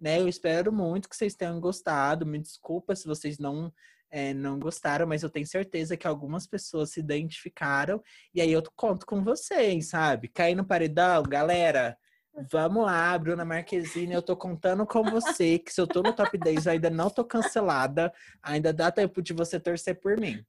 Né? 0.00 0.20
Eu 0.20 0.26
espero 0.26 0.72
muito 0.72 1.08
que 1.08 1.16
vocês 1.16 1.34
tenham 1.34 1.60
gostado. 1.60 2.24
Me 2.24 2.38
desculpa 2.38 2.96
se 2.96 3.06
vocês 3.06 3.38
não 3.38 3.72
é, 4.10 4.32
não 4.32 4.58
gostaram, 4.58 5.06
mas 5.06 5.22
eu 5.22 5.28
tenho 5.28 5.46
certeza 5.46 5.96
que 5.96 6.06
algumas 6.06 6.46
pessoas 6.46 6.90
se 6.90 7.00
identificaram. 7.00 8.02
E 8.34 8.40
aí 8.40 8.50
eu 8.50 8.62
conto 8.74 9.04
com 9.04 9.22
vocês, 9.22 9.90
sabe? 9.90 10.28
Cair 10.28 10.54
no 10.54 10.64
paredão, 10.64 11.22
galera. 11.22 11.96
Vamos 12.50 12.86
lá, 12.86 13.18
Bruna 13.18 13.44
Marquezine, 13.44 14.14
eu 14.14 14.22
tô 14.22 14.36
contando 14.36 14.86
com 14.86 15.02
você 15.02 15.58
que 15.58 15.72
se 15.72 15.80
eu 15.80 15.88
tô 15.88 16.02
no 16.02 16.12
top 16.12 16.38
10 16.38 16.66
eu 16.66 16.72
ainda 16.72 16.88
não 16.88 17.10
tô 17.10 17.24
cancelada, 17.24 18.12
ainda 18.40 18.72
dá 18.72 18.92
tempo 18.92 19.20
de 19.20 19.32
você 19.32 19.58
torcer 19.58 19.98
por 19.98 20.16
mim. 20.16 20.44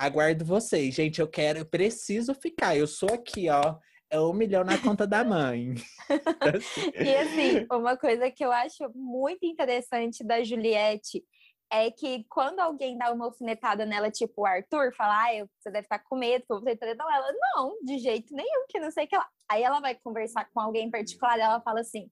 Aguardo 0.00 0.46
vocês, 0.46 0.94
gente. 0.94 1.20
Eu 1.20 1.28
quero, 1.28 1.58
eu 1.58 1.66
preciso 1.66 2.34
ficar. 2.34 2.74
Eu 2.74 2.86
sou 2.86 3.12
aqui, 3.12 3.50
ó. 3.50 3.76
É 4.08 4.18
um 4.18 4.32
milhão 4.32 4.64
na 4.64 4.78
conta 4.78 5.06
da 5.06 5.22
mãe. 5.22 5.74
e 7.04 7.16
assim, 7.16 7.66
uma 7.70 7.98
coisa 7.98 8.30
que 8.30 8.42
eu 8.42 8.50
acho 8.50 8.90
muito 8.94 9.44
interessante 9.44 10.24
da 10.24 10.42
Juliette 10.42 11.22
é 11.70 11.90
que 11.90 12.24
quando 12.30 12.60
alguém 12.60 12.96
dá 12.96 13.12
uma 13.12 13.26
alfinetada 13.26 13.84
nela, 13.84 14.10
tipo 14.10 14.40
o 14.40 14.46
Arthur, 14.46 14.94
fala, 14.96 15.22
ah, 15.22 15.46
você 15.58 15.70
deve 15.70 15.84
estar 15.84 15.98
com 15.98 16.16
medo, 16.16 16.46
que 16.46 16.52
eu 16.54 16.62
vou 16.62 16.76
treta. 16.78 17.02
Ela, 17.02 17.32
não, 17.54 17.76
de 17.84 17.98
jeito 17.98 18.34
nenhum, 18.34 18.64
que 18.70 18.80
não 18.80 18.90
sei 18.90 19.04
o 19.04 19.06
que 19.06 19.18
lá. 19.18 19.28
Aí 19.50 19.62
ela 19.62 19.80
vai 19.80 19.94
conversar 19.96 20.48
com 20.50 20.60
alguém 20.60 20.86
em 20.86 20.90
particular 20.90 21.38
ela 21.38 21.60
fala 21.60 21.80
assim, 21.80 22.10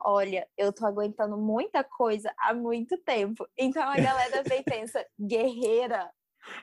olha, 0.00 0.46
eu 0.56 0.72
tô 0.72 0.86
aguentando 0.86 1.36
muita 1.36 1.82
coisa 1.82 2.32
há 2.38 2.54
muito 2.54 2.96
tempo. 2.98 3.44
Então 3.58 3.82
a 3.82 3.96
galera 3.96 4.44
vem 4.44 4.62
pensa, 4.62 5.04
guerreira, 5.20 6.08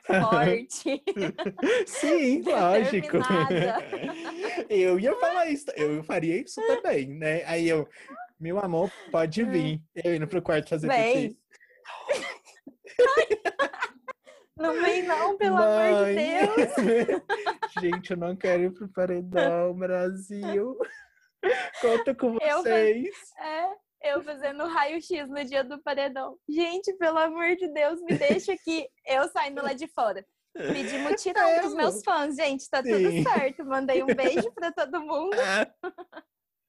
forte. 0.04 1.02
Sim, 1.86 2.42
lógico. 2.42 3.18
eu 4.68 4.98
ia 4.98 5.14
falar 5.16 5.46
isso, 5.46 5.70
eu 5.76 6.02
faria 6.04 6.40
isso 6.40 6.60
também, 6.66 7.08
né? 7.08 7.42
Aí 7.44 7.68
eu, 7.68 7.88
meu 8.38 8.58
amor, 8.58 8.90
pode 9.10 9.44
vir. 9.44 9.80
Eu 9.94 10.14
indo 10.14 10.26
pro 10.26 10.42
quarto 10.42 10.68
fazer 10.68 10.88
vem. 10.88 11.36
Não 14.54 14.80
vem 14.80 15.02
não, 15.02 15.36
pelo 15.36 15.56
Mãe. 15.56 15.88
amor 15.88 16.06
de 16.06 16.14
Deus. 16.14 17.20
Gente, 17.80 18.10
eu 18.12 18.16
não 18.16 18.36
quero 18.36 18.62
ir 18.64 18.70
pro 18.70 18.86
paredão, 18.86 19.74
Brasil. 19.74 20.78
Conta 21.80 22.14
com 22.14 22.34
vocês. 22.34 23.08
Eu, 23.38 23.44
é, 23.44 23.74
eu 24.04 24.22
fazendo 24.22 24.66
raio-x 24.66 25.28
no 25.28 25.44
dia 25.44 25.64
do 25.64 25.80
paredão. 25.82 26.36
Gente, 26.48 26.92
pelo 26.94 27.18
amor 27.18 27.56
de 27.56 27.68
Deus, 27.68 28.00
me 28.02 28.16
deixa 28.16 28.52
aqui. 28.52 28.86
Eu 29.06 29.28
saindo 29.28 29.62
lá 29.62 29.72
de 29.72 29.86
fora. 29.88 30.24
Pedi 30.54 30.98
mutirão 30.98 31.48
é, 31.48 31.60
pros 31.60 31.74
meus 31.74 32.02
fãs, 32.04 32.36
gente. 32.36 32.68
Tá 32.68 32.82
Sim. 32.82 32.92
tudo 32.92 33.22
certo. 33.22 33.64
Mandei 33.64 34.02
um 34.02 34.06
beijo 34.06 34.50
pra 34.52 34.70
todo 34.70 35.00
mundo. 35.00 35.34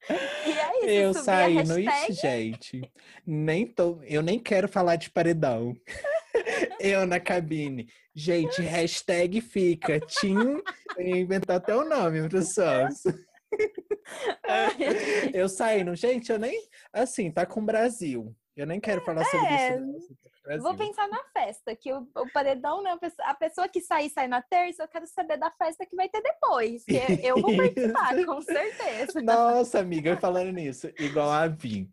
e 0.10 0.52
é 0.52 0.80
isso. 0.80 0.88
Eu 0.88 1.14
saí 1.14 1.64
no 1.64 1.80
isso, 1.80 2.14
gente. 2.14 2.82
Nem 3.26 3.68
tô, 3.68 4.00
eu 4.04 4.22
nem 4.22 4.40
quero 4.40 4.68
falar 4.68 4.96
de 4.96 5.10
paredão. 5.10 5.74
eu 6.80 7.06
na 7.06 7.20
cabine. 7.20 7.88
Gente, 8.16 8.62
hashtag 8.62 9.42
fica. 9.42 10.00
Tim, 10.00 10.62
inventar 10.98 11.58
até 11.58 11.76
o 11.76 11.84
nome, 11.84 12.30
pessoas. 12.30 13.04
eu 15.34 15.50
saindo, 15.50 15.96
gente, 15.96 16.32
eu 16.32 16.40
nem. 16.40 16.68
Assim, 16.92 17.32
tá 17.32 17.46
com 17.46 17.62
o 17.62 17.66
Brasil. 17.66 18.36
Eu 18.56 18.68
nem 18.68 18.80
quero 18.80 19.02
falar 19.02 19.26
sobre 19.26 19.48
é, 19.48 19.80
isso. 19.80 20.16
Vou 20.62 20.76
pensar 20.76 21.08
na 21.08 21.24
festa, 21.32 21.74
que 21.76 21.92
o, 21.94 22.08
o, 22.16 22.32
paredão, 22.32 22.84
né? 22.84 22.96
A 23.22 23.34
pessoa 23.34 23.68
que 23.68 23.80
sai 23.80 24.10
sai 24.10 24.28
na 24.28 24.42
terça, 24.42 24.84
eu 24.84 24.88
quero 24.88 25.08
saber 25.08 25.38
da 25.38 25.50
festa 25.52 25.86
que 25.86 25.96
vai 25.96 26.10
ter 26.10 26.22
depois. 26.22 26.84
Que 26.84 27.26
eu 27.26 27.42
vou 27.42 27.56
participar, 27.58 28.26
com 28.26 28.42
certeza. 28.42 29.22
Nossa, 29.22 29.80
amiga, 29.80 30.18
falando 30.18 30.52
nisso, 30.52 30.92
igual 31.00 31.32
a 31.32 31.48
Vi. 31.48 31.90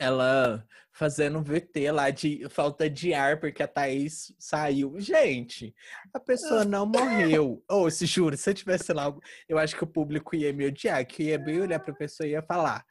Ela 0.00 0.64
fazendo 0.92 1.42
VT 1.42 1.92
lá 1.92 2.10
de 2.10 2.46
falta 2.48 2.90
de 2.90 3.14
ar 3.14 3.38
porque 3.38 3.62
a 3.62 3.68
Thaís 3.68 4.34
saiu. 4.38 4.98
Gente, 4.98 5.74
a 6.12 6.18
pessoa 6.18 6.64
não 6.64 6.84
morreu. 6.84 7.62
Ou, 7.68 7.86
oh, 7.86 7.90
se 7.90 8.06
juro, 8.06 8.36
se 8.36 8.50
eu 8.50 8.54
tivesse 8.54 8.92
lá, 8.92 9.14
eu 9.48 9.58
acho 9.58 9.76
que 9.76 9.84
o 9.84 9.86
público 9.86 10.34
ia 10.34 10.52
me 10.52 10.66
odiar, 10.66 11.06
que 11.06 11.24
ia 11.24 11.38
bem 11.38 11.60
olhar 11.60 11.80
pra 11.80 11.94
pessoa 11.94 12.26
e 12.26 12.32
ia 12.32 12.42
falar. 12.42 12.84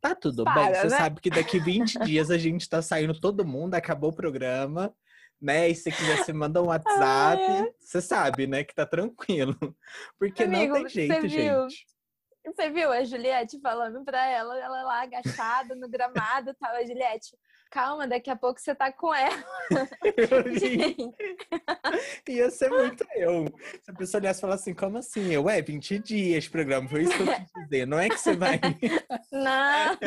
Tá 0.00 0.14
tudo 0.14 0.44
Para, 0.44 0.66
bem. 0.66 0.74
Você 0.74 0.88
né? 0.88 0.96
sabe 0.96 1.20
que 1.20 1.30
daqui 1.30 1.58
20 1.58 1.98
dias 2.04 2.30
a 2.30 2.38
gente 2.38 2.68
tá 2.68 2.82
saindo 2.82 3.18
todo 3.18 3.46
mundo, 3.46 3.74
acabou 3.74 4.10
o 4.10 4.16
programa, 4.16 4.94
né? 5.40 5.68
E 5.68 5.74
se 5.74 5.90
quiser, 5.90 6.18
você 6.18 6.32
manda 6.32 6.62
um 6.62 6.66
WhatsApp. 6.66 7.72
Você 7.80 8.00
sabe, 8.00 8.46
né? 8.46 8.64
Que 8.64 8.74
tá 8.74 8.86
tranquilo. 8.86 9.56
Porque 10.18 10.44
Amigo, 10.44 10.74
não 10.74 10.82
tem 10.82 10.88
jeito, 10.88 11.28
gente. 11.28 11.86
Você 12.46 12.70
viu 12.70 12.92
a 12.92 13.02
Juliette 13.02 13.60
falando 13.60 14.04
pra 14.04 14.24
ela, 14.26 14.56
ela 14.58 14.82
lá 14.84 15.02
agachada 15.02 15.74
no 15.74 15.88
gramado, 15.88 16.54
tava 16.54 16.76
a 16.76 16.84
Juliette, 16.84 17.36
calma, 17.70 18.06
daqui 18.06 18.30
a 18.30 18.36
pouco 18.36 18.60
você 18.60 18.72
tá 18.72 18.92
com 18.92 19.12
ela. 19.12 19.44
Ia 22.28 22.50
ser 22.50 22.70
muito 22.70 23.04
eu. 23.16 23.46
Se 23.82 23.90
a 23.90 23.94
pessoa 23.94 24.20
olhasse 24.20 24.38
e 24.38 24.42
falasse 24.42 24.62
assim, 24.62 24.74
como 24.74 24.98
assim? 24.98 25.32
Eu, 25.32 25.50
é, 25.50 25.60
20 25.60 25.98
dias 25.98 26.46
programa, 26.48 26.88
foi 26.88 27.02
isso 27.02 27.16
que 27.16 27.22
eu 27.22 27.26
quis 27.26 27.52
dizer. 27.64 27.84
Não 27.86 27.98
é 27.98 28.08
que 28.08 28.18
você 28.18 28.36
vai... 28.36 28.60
Não, 29.32 29.98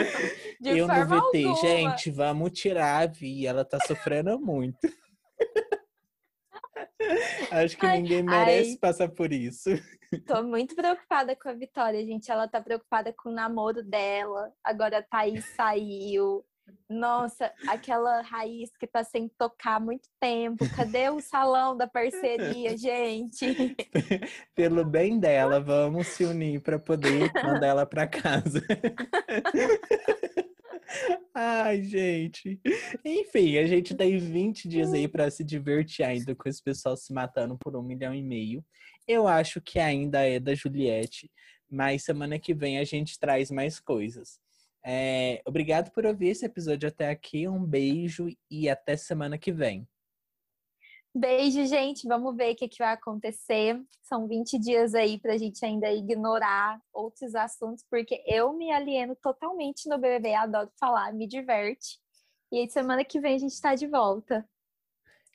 de 0.62 0.78
Eu 0.78 0.88
no 0.88 1.06
VT, 1.06 1.45
alguma. 1.45 1.56
gente, 1.58 2.10
vamos 2.10 2.58
tirar 2.58 3.04
a 3.04 3.06
Vi, 3.06 3.45
ela 3.45 3.65
tá 3.65 3.78
sofrendo 3.86 4.39
muito. 4.39 4.80
Acho 7.52 7.78
que 7.78 7.86
ai, 7.86 8.02
ninguém 8.02 8.23
merece 8.23 8.71
ai. 8.71 8.78
passar 8.78 9.10
por 9.10 9.34
isso. 9.34 9.69
Tô 10.26 10.41
muito 10.43 10.76
preocupada 10.76 11.36
com 11.36 11.50
a 11.50 11.54
Vitória, 11.54 12.04
gente. 12.04 12.32
Ela 12.32 12.48
tá 12.48 12.62
preocupada 12.62 13.13
com 13.13 13.30
o 13.30 13.34
namoro 13.34 13.84
dela. 13.84 14.52
Agora 14.63 15.00
a 15.00 15.04
Thaís 15.04 15.45
saiu. 15.56 16.43
Nossa, 16.88 17.52
aquela 17.67 18.22
raiz 18.22 18.72
que 18.78 18.86
tá 18.86 19.04
sem 19.04 19.28
tocar 19.38 19.76
há 19.76 19.80
muito 19.80 20.08
tempo. 20.19 20.65
Cadê 20.76 21.10
o 21.10 21.19
salão 21.19 21.76
da 21.76 21.88
parceria, 21.88 22.78
gente? 22.78 23.45
Pelo 24.56 24.86
bem 24.86 25.19
dela, 25.19 25.60
vamos 25.60 26.08
se 26.08 26.24
unir 26.24 26.62
para 26.62 26.78
poder 26.80 27.32
mandar 27.43 27.67
ela 27.67 27.86
para 27.86 28.08
casa. 28.08 28.63
Ai, 31.34 31.84
gente. 31.84 32.60
Enfim, 33.06 33.58
a 33.58 33.65
gente 33.65 33.95
tem 33.95 34.17
20 34.17 34.67
dias 34.67 34.91
aí 34.91 35.08
para 35.08 35.30
se 35.30 35.43
divertir 35.43 36.04
ainda 36.04 36.36
com 36.36 36.50
esse 36.50 36.63
pessoal 36.63 36.98
se 36.98 37.13
matando 37.13 37.58
por 37.58 37.76
um 37.76 37.84
milhão 37.84 38.13
e 38.13 38.24
meio. 38.24 38.63
Eu 39.12 39.28
acho 39.28 39.60
que 39.60 39.80
ainda 39.80 40.22
é 40.22 40.39
da 40.39 40.54
Juliette, 40.54 41.32
mas 41.67 42.04
semana 42.04 42.38
que 42.38 42.54
vem 42.54 42.78
a 42.78 42.84
gente 42.84 43.17
traz 43.17 43.50
mais 43.50 43.80
coisas. 43.80 44.39
É, 44.86 45.41
obrigado 45.48 45.89
por 45.89 46.06
ouvir 46.06 46.28
esse 46.28 46.45
episódio 46.45 46.88
até 46.88 47.10
aqui. 47.10 47.48
Um 47.48 47.65
beijo 47.65 48.28
e 48.52 48.69
até 48.69 48.95
semana 48.95 49.36
que 49.36 49.52
vem. 49.52 49.88
Beijo, 51.12 51.65
gente. 51.65 52.08
Vamos 52.08 52.38
ver 52.38 52.54
o 52.54 52.56
que, 52.56 52.67
que 52.67 52.78
vai 52.78 52.93
acontecer. 52.93 53.84
São 54.04 54.28
20 54.28 54.60
dias 54.60 54.93
aí 54.93 55.17
pra 55.17 55.39
gente 55.39 55.65
ainda 55.65 55.91
ignorar 55.91 56.80
outros 56.93 57.34
assuntos, 57.34 57.84
porque 57.89 58.24
eu 58.28 58.54
me 58.54 58.72
alieno 58.72 59.15
totalmente 59.15 59.89
no 59.89 59.98
BBB, 59.98 60.36
adoro 60.36 60.69
falar, 60.80 61.12
me 61.13 61.26
diverte. 61.26 62.00
E 62.52 62.60
aí, 62.60 62.69
semana 62.69 63.04
que 63.04 63.19
vem 63.19 63.34
a 63.34 63.39
gente 63.39 63.60
tá 63.60 63.74
de 63.74 63.88
volta. 63.88 64.48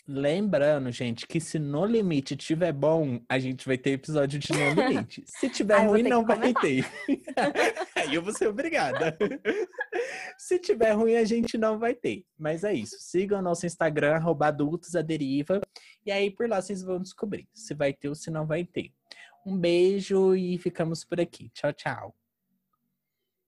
Lembrando, 0.07 0.91
gente, 0.91 1.27
que 1.27 1.41
se 1.41 1.59
No 1.59 1.87
Limite 1.87 2.37
tiver 2.37 2.73
bom, 2.73 3.21
a 3.27 3.39
gente 3.39 3.67
vai 3.67 3.79
ter 3.79 3.93
episódio 3.93 4.39
de 4.39 4.53
No 4.53 4.75
Limite. 4.75 5.25
Se 5.27 5.49
tiver 5.49 5.77
Ai, 5.77 5.87
ruim, 5.87 6.03
não 6.03 6.27
vai 6.27 6.53
ter. 6.53 6.85
Aí 7.97 8.15
eu 8.15 8.21
vou 8.21 8.35
ser 8.35 8.49
obrigada. 8.49 9.17
Se 10.37 10.59
tiver 10.59 10.93
ruim, 10.93 11.15
a 11.15 11.25
gente 11.25 11.57
não 11.57 11.79
vai 11.79 11.95
ter. 11.95 12.23
Mas 12.39 12.65
é 12.65 12.75
isso. 12.75 12.97
Sigam 12.99 13.39
o 13.39 13.43
nosso 13.43 13.65
Instagram, 13.65 14.17
arroba 14.17 14.49
adultos 14.49 14.95
a 14.95 15.01
deriva. 15.01 15.63
E 16.05 16.13
aí 16.13 16.31
por 16.31 16.47
lá 16.51 16.61
vocês 16.61 16.83
vão 16.83 17.01
descobrir 17.01 17.49
se 17.55 17.73
vai 17.73 17.95
ter 17.95 18.11
ou 18.11 18.15
se 18.15 18.31
não 18.31 18.47
vai 18.47 18.63
ter. 18.63 18.93
Um 19.47 19.57
beijo 19.57 20.35
e 20.35 20.59
ficamos 20.59 21.03
por 21.03 21.19
aqui. 21.19 21.49
Tchau, 21.55 21.73
tchau. 21.73 22.15